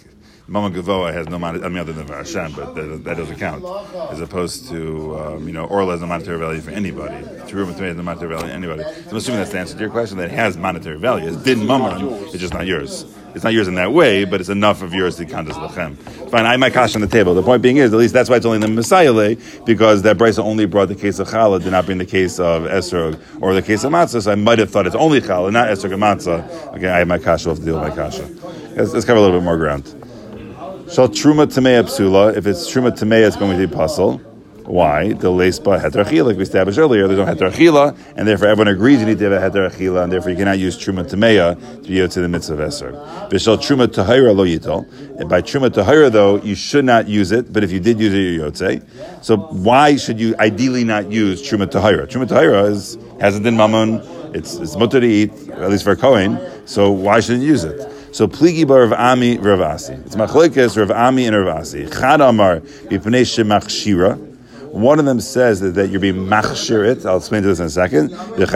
Mama 0.47 0.69
Gavoa 0.69 1.11
has 1.11 1.27
no 1.27 1.39
monetary, 1.39 1.65
I 1.65 1.69
mean, 1.69 1.79
other 1.79 1.93
than 1.93 2.05
for 2.05 2.15
Hashem, 2.15 2.53
but 2.53 2.75
that, 2.75 3.03
that 3.03 3.17
doesn't 3.17 3.37
count. 3.37 3.63
As 4.11 4.21
opposed 4.21 4.67
to, 4.69 5.17
um, 5.17 5.47
you 5.47 5.53
know, 5.53 5.65
Orla 5.65 5.93
has 5.93 6.01
no 6.01 6.07
monetary 6.07 6.37
value 6.37 6.61
for 6.61 6.69
anybody. 6.69 7.15
Truma 7.49 7.73
Tamea 7.73 7.87
has 7.87 7.97
no 7.97 8.03
monetary 8.03 8.35
value 8.35 8.47
for 8.47 8.53
anybody. 8.53 8.83
So 8.83 9.11
I'm 9.11 9.17
assuming 9.17 9.39
that's 9.39 9.51
the 9.51 9.59
answer 9.59 9.73
to 9.73 9.79
your 9.79 9.89
question 9.89 10.17
that 10.19 10.25
it 10.25 10.35
has 10.35 10.55
monetary 10.55 10.99
value. 10.99 11.29
It's 11.29 11.37
din 11.37 11.65
Mammon, 11.65 12.05
it's 12.25 12.37
just 12.37 12.53
not 12.53 12.67
yours. 12.67 13.05
It's 13.35 13.43
not 13.43 13.51
yours 13.51 13.67
in 13.67 13.75
that 13.75 13.91
way, 13.91 14.23
but 14.23 14.39
it's 14.39 14.49
enough 14.49 14.81
of 14.81 14.93
yours 14.93 15.17
to 15.17 15.25
count 15.25 15.49
as 15.49 15.57
lechem. 15.57 15.97
Fine, 16.29 16.45
I 16.45 16.55
my 16.55 16.69
cash 16.69 16.95
on 16.95 17.01
the 17.01 17.07
table. 17.07 17.35
The 17.35 17.43
point 17.43 17.61
being 17.61 17.75
is, 17.75 17.93
at 17.93 17.99
least 17.99 18.13
that's 18.13 18.29
why 18.29 18.37
it's 18.37 18.45
only 18.45 18.59
the 18.59 18.69
Messiah 18.69 19.35
because 19.65 20.03
that 20.03 20.17
Brisa 20.17 20.39
only 20.39 20.65
brought 20.65 20.87
the 20.87 20.95
case 20.95 21.19
of 21.19 21.27
challah, 21.27 21.61
did 21.61 21.71
not 21.71 21.85
bring 21.85 21.97
the 21.97 22.05
case 22.05 22.39
of 22.39 22.63
esrog 22.63 23.19
or 23.41 23.53
the 23.53 23.61
case 23.61 23.83
of 23.83 23.91
matzah. 23.91 24.23
So 24.23 24.31
I 24.31 24.35
might 24.35 24.57
have 24.59 24.71
thought 24.71 24.87
it's 24.87 24.95
only 24.95 25.19
challah, 25.19 25.51
not 25.51 25.67
esrog 25.67 25.91
and 25.91 26.01
matzah. 26.01 26.75
Okay, 26.75 26.87
I 26.87 26.99
have 26.99 27.09
my 27.09 27.17
cash 27.17 27.45
off 27.45 27.59
to 27.59 27.65
deal 27.65 27.77
my 27.77 27.89
kasha. 27.89 28.25
Let's, 28.73 28.93
let's 28.93 29.05
cover 29.05 29.19
a 29.19 29.21
little 29.21 29.37
bit 29.37 29.43
more 29.43 29.57
ground. 29.57 29.85
Shall 30.89 31.09
truma 31.09 31.45
tamei 31.45 31.83
psula? 31.83 32.37
If 32.37 32.47
it's 32.47 32.71
truma 32.71 32.97
tamei, 32.97 33.27
it's 33.27 33.35
going 33.35 33.59
to 33.59 33.67
be 33.67 33.73
pasul. 33.73 34.21
Why? 34.65 35.13
The 35.13 35.27
leispa 35.27 35.79
heterachila, 35.79 36.25
like 36.25 36.37
we 36.37 36.43
established 36.43 36.79
earlier. 36.79 37.07
There's 37.07 37.19
no 37.19 37.25
heterachila, 37.25 37.97
and 38.15 38.27
therefore 38.27 38.47
everyone 38.47 38.73
agrees 38.73 38.99
you 38.99 39.05
need 39.05 39.19
to 39.19 39.29
have 39.29 39.53
a 39.53 39.59
heterachila, 39.59 40.03
and 40.03 40.11
therefore 40.11 40.31
you 40.31 40.37
cannot 40.37 40.57
use 40.57 40.75
truma 40.75 41.07
tameya 41.07 41.83
to 41.83 41.87
be 41.87 42.07
to 42.07 42.21
the 42.21 42.27
mitzvah 42.27 42.55
of 42.55 42.59
esrog. 42.59 43.29
Vishal 43.29 43.57
truma 43.57 43.87
tahira 43.87 44.35
lo 44.35 44.43
yitol. 44.43 44.89
And 45.19 45.29
by 45.29 45.43
truma 45.43 45.69
tahira, 45.69 46.11
though, 46.11 46.37
you 46.37 46.55
should 46.55 46.83
not 46.83 47.07
use 47.07 47.31
it, 47.31 47.53
but 47.53 47.63
if 47.63 47.71
you 47.71 47.79
did 47.79 47.99
use 47.99 48.13
it, 48.13 48.17
you're 48.17 48.49
yotze. 48.49 48.83
So 49.23 49.37
why 49.37 49.97
should 49.97 50.19
you 50.19 50.35
ideally 50.39 50.83
not 50.83 51.11
use 51.11 51.47
truma 51.47 51.67
tahira? 51.67 52.07
Truma 52.07 52.25
tahira 52.25 52.67
is 52.69 52.97
has 53.21 53.37
a 53.37 53.39
din 53.39 53.55
mamun. 53.55 54.03
It's 54.35 54.55
it's 54.55 54.75
mutter 54.75 54.99
to 54.99 55.07
eat, 55.07 55.31
at 55.51 55.69
least 55.69 55.83
for 55.83 55.91
a 55.91 55.95
kohen. 55.95 56.39
So 56.67 56.91
why 56.91 57.19
shouldn't 57.19 57.43
you 57.43 57.49
use 57.49 57.63
it? 57.63 57.91
So 58.15 58.27
pligi 58.27 58.67
bar 58.67 58.87
Rav 58.87 58.93
Ami 58.93 59.37
Rav 59.37 59.61
Asi. 59.61 59.93
It's 59.93 60.15
machlekes 60.15 60.75
Rav 60.75 60.89
Ami 60.89 61.27
and 61.27 61.35
Rav 61.35 61.59
Asi. 61.59 61.85
Chad 61.85 62.19
Amar 62.19 62.61
b'pnei 62.61 63.25
shemachshira. 63.25 64.34
One 64.75 64.99
of 64.99 65.05
them 65.05 65.21
says 65.21 65.61
that, 65.61 65.75
that 65.75 65.89
you're 65.89 66.01
being 66.01 66.15
machshir 66.15 66.85
it. 66.85 67.05
I'll 67.05 67.15
explain 67.15 67.43
to 67.43 67.47
this 67.47 67.61
in 67.61 67.67
a 67.67 67.69
second. 67.69 68.09
So 68.09 68.17
what's 68.17 68.49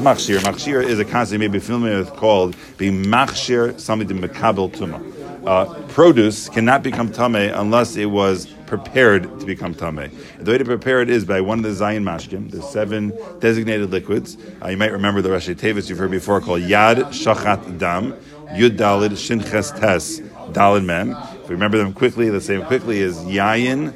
machshir? 0.00 0.38
Machshir 0.40 0.84
is 0.84 0.98
a 0.98 1.04
concept 1.04 1.34
you 1.34 1.38
may 1.38 1.46
be 1.46 1.60
familiar 1.60 1.98
with 1.98 2.10
called 2.14 2.56
being 2.78 3.04
machshir 3.04 3.78
something 3.78 4.08
to 4.08 4.14
mekabel 4.14 4.72
tuma. 4.72 5.46
Uh, 5.46 5.72
produce 5.86 6.48
cannot 6.48 6.82
become 6.82 7.12
tame 7.12 7.36
unless 7.54 7.94
it 7.94 8.06
was 8.06 8.46
prepared 8.66 9.38
to 9.38 9.46
become 9.46 9.72
tame. 9.72 10.10
The 10.40 10.50
way 10.50 10.58
to 10.58 10.64
prepare 10.64 11.00
it 11.00 11.10
is 11.10 11.24
by 11.24 11.40
one 11.40 11.64
of 11.64 11.64
the 11.64 11.84
zayin 11.84 12.02
mashkim, 12.02 12.50
the 12.50 12.60
seven 12.60 13.16
designated 13.38 13.92
liquids. 13.92 14.36
Uh, 14.60 14.70
you 14.70 14.76
might 14.76 14.90
remember 14.90 15.22
the 15.22 15.28
Rashi 15.28 15.54
Tevis 15.54 15.88
you've 15.88 15.98
heard 15.98 16.10
before 16.10 16.40
called 16.40 16.62
Yad 16.62 17.12
Shachat 17.12 17.78
Dam, 17.78 18.14
Yud 18.48 18.76
Dalid 18.76 19.16
Shin 19.16 19.38
Ches 19.40 19.70
Tes 19.70 20.18
Dalid 20.50 20.84
Mem. 20.84 21.16
If 21.48 21.52
we 21.52 21.54
remember 21.54 21.78
them 21.78 21.94
quickly, 21.94 22.28
the 22.28 22.42
same 22.42 22.62
quickly 22.66 23.00
is 23.00 23.16
Yayin 23.20 23.94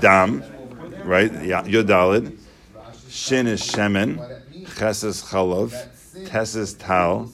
Dam, 0.00 0.42
right? 1.04 1.30
Yud 1.30 1.86
Dalid. 1.86 2.36
Shin 3.08 3.46
is 3.46 3.62
Shemen, 3.62 4.18
Ches 4.76 5.04
is 5.04 5.22
Chalav, 5.22 5.70
Tes 6.26 6.56
is 6.56 6.74
Tal, 6.74 7.30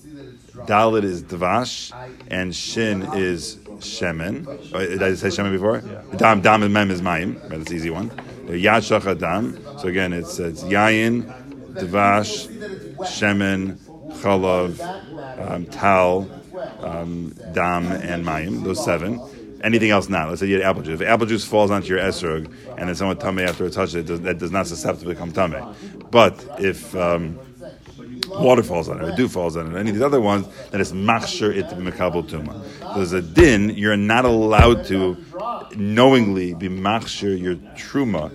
Dalit 0.66 1.04
is 1.04 1.22
Dvash, 1.22 1.90
and 2.30 2.54
Shin 2.54 3.00
is 3.14 3.56
Shemen. 3.78 4.46
Oh, 4.74 4.80
did 4.80 5.02
I 5.02 5.14
say 5.14 5.28
Shemen 5.28 5.52
before? 5.52 5.80
Dam, 6.18 6.42
Dam 6.42 6.62
and 6.62 6.74
Mem 6.74 6.90
is 6.90 7.00
Mayim. 7.00 7.40
Right, 7.40 7.48
that's 7.48 7.70
an 7.70 7.76
easy 7.76 7.88
one. 7.88 8.10
Yad 8.10 8.82
Shachat 8.82 9.20
Dam. 9.20 9.58
So 9.78 9.88
again, 9.88 10.12
it's, 10.12 10.38
it's 10.38 10.64
Yayin, 10.64 11.22
Dvash, 11.72 12.46
Shemen, 12.98 13.78
Chalav, 14.20 15.50
um, 15.50 15.64
Tal, 15.64 16.28
um, 16.81 17.31
Dam, 17.53 17.87
and 17.87 18.25
Mayim. 18.25 18.64
Those 18.64 18.85
seven. 18.85 19.21
Anything 19.62 19.90
else 19.90 20.11
not? 20.11 20.29
Let's 20.29 20.40
say 20.40 20.47
you 20.47 20.57
had 20.57 20.64
apple 20.64 20.83
juice. 20.83 21.01
If 21.01 21.09
apple 21.09 21.27
juice 21.27 21.45
falls 21.45 21.71
onto 21.71 21.88
your 21.88 21.99
esrog 21.99 22.53
and 22.77 22.88
then 22.88 22.95
someone 22.95 23.17
tummy 23.17 23.45
after 23.45 23.64
it 23.64 23.73
touches 23.73 23.95
it, 23.95 24.07
does, 24.07 24.21
that 24.21 24.38
does 24.38 24.51
not 24.51 24.67
susceptible 24.67 25.11
to 25.11 25.14
become 25.14 25.33
tummy. 25.33 25.59
But 26.11 26.45
if 26.59 26.95
um, 26.95 27.38
water 28.29 28.62
falls 28.62 28.90
on 28.90 29.01
it, 29.01 29.09
or 29.09 29.17
dew 29.17 29.27
falls 29.27 29.57
on 29.57 29.75
it, 29.75 29.79
any 29.79 29.88
of 29.88 29.97
these 29.97 30.03
other 30.03 30.21
ones, 30.21 30.47
then 30.71 30.83
it's 30.83 30.93
machshir 30.93 31.57
it 31.57 31.71
to 31.71 31.77
be 31.77 31.90
mekabel 31.90 32.29
tuma. 32.29 32.62
There's 32.95 33.12
a 33.12 33.23
din, 33.23 33.71
you're 33.71 33.97
not 33.97 34.27
allowed 34.27 34.85
to 34.87 35.17
knowingly 35.77 36.53
be 36.53 36.69
machshir 36.69 37.40
your 37.40 37.55
truma 37.55 38.31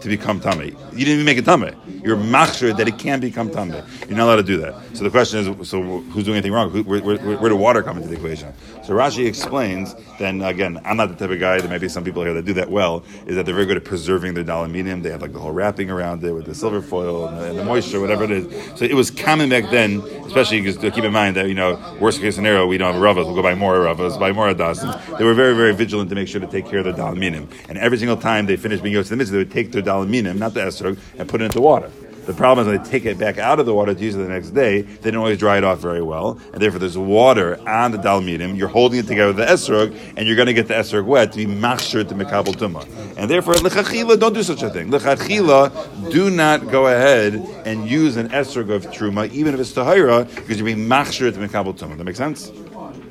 to 0.00 0.08
become 0.08 0.40
tummy. 0.40 0.66
You 0.92 1.04
didn't 1.04 1.14
even 1.14 1.26
make 1.26 1.38
it 1.38 1.44
tummy. 1.44 1.72
You're 2.02 2.16
machshir 2.16 2.76
that 2.76 2.88
it 2.88 2.98
can 2.98 3.20
become 3.20 3.50
tummy. 3.50 3.80
You're 4.08 4.16
not 4.16 4.24
allowed 4.24 4.36
to 4.36 4.42
do 4.42 4.56
that. 4.58 4.74
So 4.96 5.04
the 5.04 5.10
question 5.10 5.38
is, 5.40 5.68
so 5.68 5.82
who's 5.82 6.24
doing 6.24 6.36
anything 6.36 6.52
wrong? 6.52 6.70
Who, 6.70 6.82
where, 6.84 7.00
where, 7.00 7.18
where 7.18 7.48
did 7.50 7.58
water 7.58 7.82
come 7.82 7.96
into 7.96 8.08
the 8.08 8.16
equation? 8.16 8.52
So 8.84 8.94
Rashi 8.94 9.26
explains, 9.26 9.94
then 10.18 10.42
again, 10.42 10.80
I'm 10.84 10.96
not 10.96 11.08
the 11.10 11.14
type 11.14 11.30
of 11.30 11.38
guy, 11.38 11.60
there 11.60 11.68
may 11.68 11.78
be 11.78 11.88
some 11.88 12.02
people 12.02 12.22
here 12.22 12.34
that 12.34 12.44
do 12.44 12.54
that 12.54 12.70
well, 12.70 13.04
is 13.26 13.36
that 13.36 13.46
they're 13.46 13.54
very 13.54 13.66
good 13.66 13.76
at 13.76 13.84
preserving 13.84 14.34
their 14.34 14.44
dalaminim. 14.44 15.02
They 15.02 15.10
have 15.10 15.22
like 15.22 15.32
the 15.32 15.38
whole 15.38 15.52
wrapping 15.52 15.90
around 15.90 16.24
it 16.24 16.32
with 16.32 16.46
the 16.46 16.54
silver 16.54 16.80
foil 16.80 17.28
and 17.28 17.38
the, 17.38 17.50
and 17.50 17.58
the 17.58 17.64
moisture, 17.64 18.00
whatever 18.00 18.24
it 18.24 18.30
is. 18.30 18.78
So 18.78 18.84
it 18.84 18.94
was 18.94 19.10
common 19.10 19.50
back 19.50 19.70
then, 19.70 20.00
especially 20.24 20.60
because 20.60 20.76
to 20.78 20.90
keep 20.90 21.04
in 21.04 21.12
mind 21.12 21.36
that, 21.36 21.48
you 21.48 21.54
know, 21.54 21.78
worst 22.00 22.20
case 22.20 22.34
scenario, 22.34 22.66
we 22.66 22.78
don't 22.78 22.94
have 22.94 23.02
ravas, 23.02 23.26
we'll 23.26 23.34
go 23.34 23.42
buy 23.42 23.54
more 23.54 23.76
ravas, 23.78 24.18
buy 24.18 24.32
more 24.32 24.52
adasins. 24.52 25.18
They 25.18 25.24
were 25.24 25.34
very, 25.34 25.54
very 25.54 25.74
vigilant 25.74 26.08
to 26.10 26.16
make 26.16 26.28
sure 26.28 26.40
to 26.40 26.46
take 26.46 26.66
care 26.66 26.78
of 26.78 26.84
their 26.84 26.94
dalaminim. 26.94 27.50
And 27.68 27.78
every 27.78 27.98
single 27.98 28.16
time 28.16 28.46
they 28.46 28.56
finished 28.56 28.82
being 28.82 29.00
to 29.00 29.08
the 29.08 29.16
mitzvah, 29.16 29.32
they 29.32 29.38
would 29.38 29.52
take 29.52 29.72
their 29.72 29.82
dalaminim, 29.90 30.38
not 30.38 30.54
the 30.54 30.60
esrog, 30.60 30.98
and 31.18 31.28
put 31.28 31.40
it 31.40 31.44
into 31.44 31.60
water. 31.60 31.90
The 32.26 32.34
problem 32.36 32.64
is 32.66 32.72
when 32.72 32.82
they 32.82 32.90
take 32.90 33.06
it 33.06 33.18
back 33.18 33.38
out 33.38 33.58
of 33.58 33.66
the 33.66 33.74
water 33.74 33.94
to 33.94 34.00
use 34.00 34.14
it 34.14 34.18
the 34.18 34.28
next 34.28 34.50
day, 34.50 34.82
they 34.82 35.10
don't 35.10 35.20
always 35.20 35.38
dry 35.38 35.56
it 35.56 35.64
off 35.64 35.80
very 35.80 36.02
well, 36.02 36.38
and 36.52 36.62
therefore 36.62 36.78
there's 36.78 36.96
water 36.98 37.58
on 37.68 37.92
the 37.92 37.98
dalmidim. 37.98 38.56
You're 38.56 38.68
holding 38.68 39.00
it 39.00 39.06
together 39.06 39.28
with 39.28 39.38
the 39.38 39.46
esrog, 39.46 39.98
and 40.16 40.26
you're 40.26 40.36
going 40.36 40.46
to 40.46 40.54
get 40.54 40.68
the 40.68 40.74
esrog 40.74 41.06
wet 41.06 41.32
to 41.32 41.38
be 41.38 41.46
machshir 41.46 42.08
to 42.08 42.14
mekabel 42.14 42.54
tuma. 42.54 42.86
And 43.16 43.28
therefore, 43.28 43.54
lechachila, 43.54 44.20
don't 44.20 44.34
do 44.34 44.42
such 44.42 44.62
a 44.62 44.70
thing. 44.70 44.90
Lechachila, 44.90 46.12
do 46.12 46.30
not 46.30 46.70
go 46.70 46.86
ahead 46.86 47.34
and 47.64 47.88
use 47.88 48.16
an 48.16 48.28
esrog 48.28 48.70
of 48.70 48.86
truma, 48.92 49.28
even 49.32 49.54
if 49.54 49.60
it's 49.60 49.72
tahira, 49.72 50.32
because 50.36 50.58
you're 50.58 50.66
being 50.66 50.86
machshir 50.86 51.32
to 51.32 51.40
mekabel 51.40 51.76
tuma. 51.76 51.96
That 51.96 52.04
makes 52.04 52.18
sense? 52.18 52.52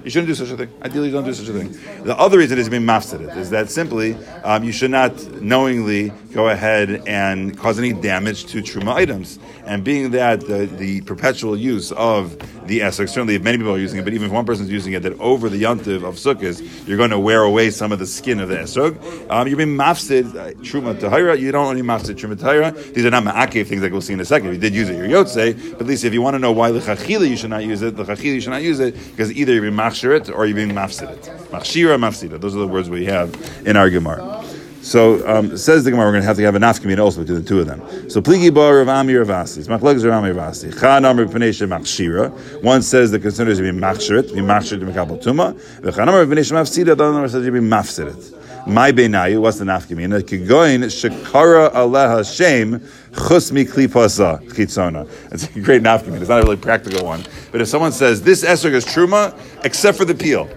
You 0.03 0.09
shouldn't 0.09 0.27
do 0.27 0.35
such 0.35 0.49
a 0.49 0.57
thing. 0.57 0.71
Ideally, 0.81 1.07
you 1.07 1.13
don't 1.13 1.25
do 1.25 1.33
such 1.33 1.49
a 1.49 1.53
thing. 1.53 1.77
The 2.03 2.17
other 2.17 2.38
reason 2.38 2.57
is 2.57 2.69
being 2.69 2.83
mafsed 2.83 3.35
is 3.35 3.49
that 3.49 3.69
simply 3.69 4.15
um, 4.43 4.63
you 4.63 4.71
should 4.71 4.91
not 4.91 5.13
knowingly 5.41 6.13
go 6.31 6.47
ahead 6.47 7.03
and 7.05 7.57
cause 7.57 7.77
any 7.77 7.91
damage 7.91 8.45
to 8.45 8.62
truma 8.62 8.93
items. 8.93 9.39
And 9.65 9.83
being 9.83 10.12
that 10.12 10.41
the, 10.41 10.67
the 10.67 11.01
perpetual 11.01 11.57
use 11.57 11.91
of 11.91 12.38
the 12.65 12.79
esrog, 12.79 13.09
certainly 13.09 13.35
if 13.35 13.43
many 13.43 13.57
people 13.57 13.73
are 13.73 13.79
using 13.79 13.99
it, 13.99 14.03
but 14.03 14.13
even 14.13 14.27
if 14.27 14.31
one 14.31 14.45
person 14.45 14.65
is 14.65 14.71
using 14.71 14.93
it, 14.93 15.01
that 15.03 15.19
over 15.19 15.49
the 15.49 15.62
yontiv 15.62 16.03
of 16.07 16.15
sukkahs, 16.15 16.88
you're 16.88 16.97
going 16.97 17.09
to 17.09 17.19
wear 17.19 17.43
away 17.43 17.69
some 17.69 17.91
of 17.91 17.99
the 17.99 18.05
skin 18.05 18.39
of 18.39 18.47
the 18.47 18.55
esrog. 18.55 19.29
Um, 19.29 19.47
you're 19.47 19.57
being 19.57 19.75
mafsed 19.75 20.35
uh, 20.35 20.53
truma 20.62 20.97
tahira. 20.97 21.38
You 21.38 21.51
don't 21.51 21.65
only 21.65 21.81
mafsed 21.81 22.15
truma 22.15 22.35
tahira. 22.35 22.93
These 22.93 23.05
are 23.05 23.12
not 23.12 23.23
ma'akev 23.23 23.67
things 23.67 23.81
like 23.81 23.91
we'll 23.91 24.01
see 24.01 24.13
in 24.13 24.19
a 24.21 24.25
second. 24.25 24.47
If 24.49 24.53
you 24.55 24.62
did 24.62 24.73
use 24.73 24.89
it, 24.89 24.95
you're 24.95 25.07
yotze. 25.07 25.71
But 25.73 25.81
at 25.81 25.88
least 25.88 26.05
if 26.05 26.13
you 26.13 26.21
want 26.21 26.35
to 26.35 26.39
know 26.39 26.53
why 26.53 26.71
lechachila 26.71 27.27
you 27.27 27.35
should 27.35 27.49
not 27.49 27.65
use 27.65 27.81
it, 27.81 27.95
lechachila 27.95 28.23
you 28.23 28.41
should 28.41 28.51
not 28.51 28.63
use 28.63 28.79
it 28.79 28.93
because 28.93 29.31
either 29.33 29.51
you're 29.53 29.63
being 29.63 29.75
machshir 29.89 30.15
it 30.15 30.30
or 30.30 30.45
you're 30.45 30.56
being 30.56 30.69
mafsid 30.69 31.10
it. 31.10 31.21
Machshira, 31.52 31.97
mafsida. 31.97 32.39
Those 32.39 32.56
are 32.56 32.60
the 32.60 32.67
words 32.67 32.89
we 32.89 33.06
have 33.06 33.34
in 33.65 33.75
our 33.75 33.89
Gemara. 33.89 34.43
So 34.82 35.28
um, 35.28 35.58
says 35.58 35.84
the 35.84 35.91
Gemara, 35.91 36.08
we're 36.08 36.13
going 36.13 36.21
to 36.21 36.28
have 36.28 36.38
to 36.38 36.43
have 36.43 36.56
a 36.56 36.60
nafkamina 36.60 36.99
also 36.99 37.21
between 37.21 37.41
the 37.41 37.47
two 37.47 37.60
of 37.60 37.67
them. 37.67 38.10
So 38.10 38.21
pligi 38.21 38.54
bar 38.54 38.78
Rav 38.78 38.88
Ami 38.88 39.13
Ravasi. 39.13 39.67
Machlokes 39.67 40.06
Rav 40.06 40.23
Ami 40.23 40.34
Ravasi. 40.34 40.80
Chan 40.80 41.04
Amr 41.04 41.25
Pnei 41.25 41.67
Machshira. 41.67 42.63
One 42.63 42.82
says 42.82 43.12
the 43.12 43.19
concern 43.19 43.49
is 43.49 43.58
to 43.58 43.63
be 43.63 43.78
machshirit, 43.78 44.34
be 44.34 44.39
machshirit 44.39 44.80
to 44.80 44.86
mekabel 44.86 45.21
tuma. 45.21 45.54
V'chan 45.82 46.08
Amr 46.08 46.25
Pnei 46.25 46.52
Mafsida. 46.54 46.95
The 46.95 47.04
other 47.04 47.28
says 47.28 47.43
to 47.43 47.52
be 47.52 47.60
mafsirit. 47.60 48.38
My 48.67 48.91
benayu, 48.91 49.41
what's 49.41 49.58
the 49.58 49.65
nafkamina? 49.65 50.22
Kigoin 50.22 50.84
shekara 50.86 51.72
aleha 51.74 52.24
shem 52.24 52.82
chus 53.15 53.52
mi 53.52 53.65
klipasa 53.65 54.39
chitzona. 54.50 55.10
It's 55.32 55.45
a 55.56 55.60
great 55.60 55.82
nafkamina. 55.82 56.19
It's 56.19 56.30
not 56.30 56.41
a 56.41 56.43
really 56.43 56.58
practical 56.58 57.06
one. 57.06 57.24
But 57.52 57.62
if 57.62 57.67
someone 57.67 57.91
says 57.91 58.22
this 58.22 58.43
esrog 58.43 58.74
is 58.74 58.86
truma 58.86 59.38
except 59.65 59.98
for 59.98 60.06
the 60.06 60.13
peel. 60.13 60.50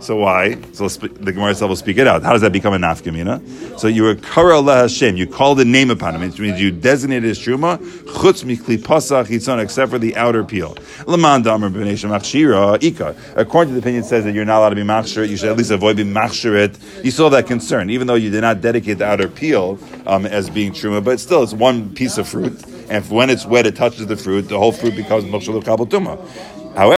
So 0.00 0.16
why? 0.16 0.58
So 0.72 0.88
the 0.88 1.32
Gemara 1.32 1.50
itself 1.50 1.68
will 1.68 1.76
speak 1.76 1.98
it 1.98 2.06
out. 2.06 2.22
How 2.22 2.32
does 2.32 2.40
that 2.40 2.52
become 2.52 2.72
a 2.72 2.78
nafkamina? 2.78 3.78
So 3.78 3.86
you 3.86 4.04
were 4.04 4.14
kara 4.14 4.62
Hashem. 4.62 5.16
You 5.16 5.26
call 5.26 5.54
the 5.54 5.64
name 5.64 5.90
upon 5.90 6.14
him. 6.14 6.22
It 6.22 6.38
means 6.38 6.60
you 6.60 6.70
designate 6.70 7.22
his 7.22 7.38
truma 7.38 7.76
chutz 7.76 8.42
mikli 8.44 8.78
pasach 8.78 9.60
except 9.60 9.90
for 9.90 9.98
the 9.98 10.16
outer 10.16 10.42
peel. 10.42 10.76
Laman 11.06 11.42
damer 11.42 11.68
b'nei 11.68 11.92
machshira 12.08 12.82
ika. 12.82 13.14
According 13.36 13.74
to 13.74 13.80
the 13.80 13.84
opinion, 13.84 14.02
says 14.02 14.24
that 14.24 14.32
you're 14.32 14.46
not 14.46 14.60
allowed 14.60 14.70
to 14.70 14.76
be 14.76 14.82
machshirit. 14.82 15.28
You 15.28 15.36
should 15.36 15.50
at 15.50 15.56
least 15.56 15.70
avoid 15.70 15.96
being 15.96 16.14
machshirit. 16.14 17.04
You 17.04 17.10
still 17.10 17.26
have 17.26 17.32
that 17.32 17.46
concern, 17.46 17.90
even 17.90 18.06
though 18.06 18.14
you 18.14 18.30
did 18.30 18.40
not 18.40 18.62
dedicate 18.62 18.98
the 18.98 19.06
outer 19.06 19.28
peel 19.28 19.78
um, 20.06 20.24
as 20.24 20.48
being 20.48 20.72
truma, 20.72 21.04
but 21.04 21.20
still 21.20 21.42
it's 21.42 21.52
one 21.52 21.94
piece 21.94 22.16
of 22.16 22.26
fruit. 22.26 22.58
And 22.88 23.08
when 23.10 23.28
it's 23.28 23.44
wet, 23.44 23.66
it 23.66 23.76
touches 23.76 24.06
the 24.06 24.16
fruit. 24.16 24.48
The 24.48 24.58
whole 24.58 24.72
fruit 24.72 24.96
becomes 24.96 25.24
mokshal 25.24 25.62
kabal 25.62 25.86
tuma. 25.86 26.96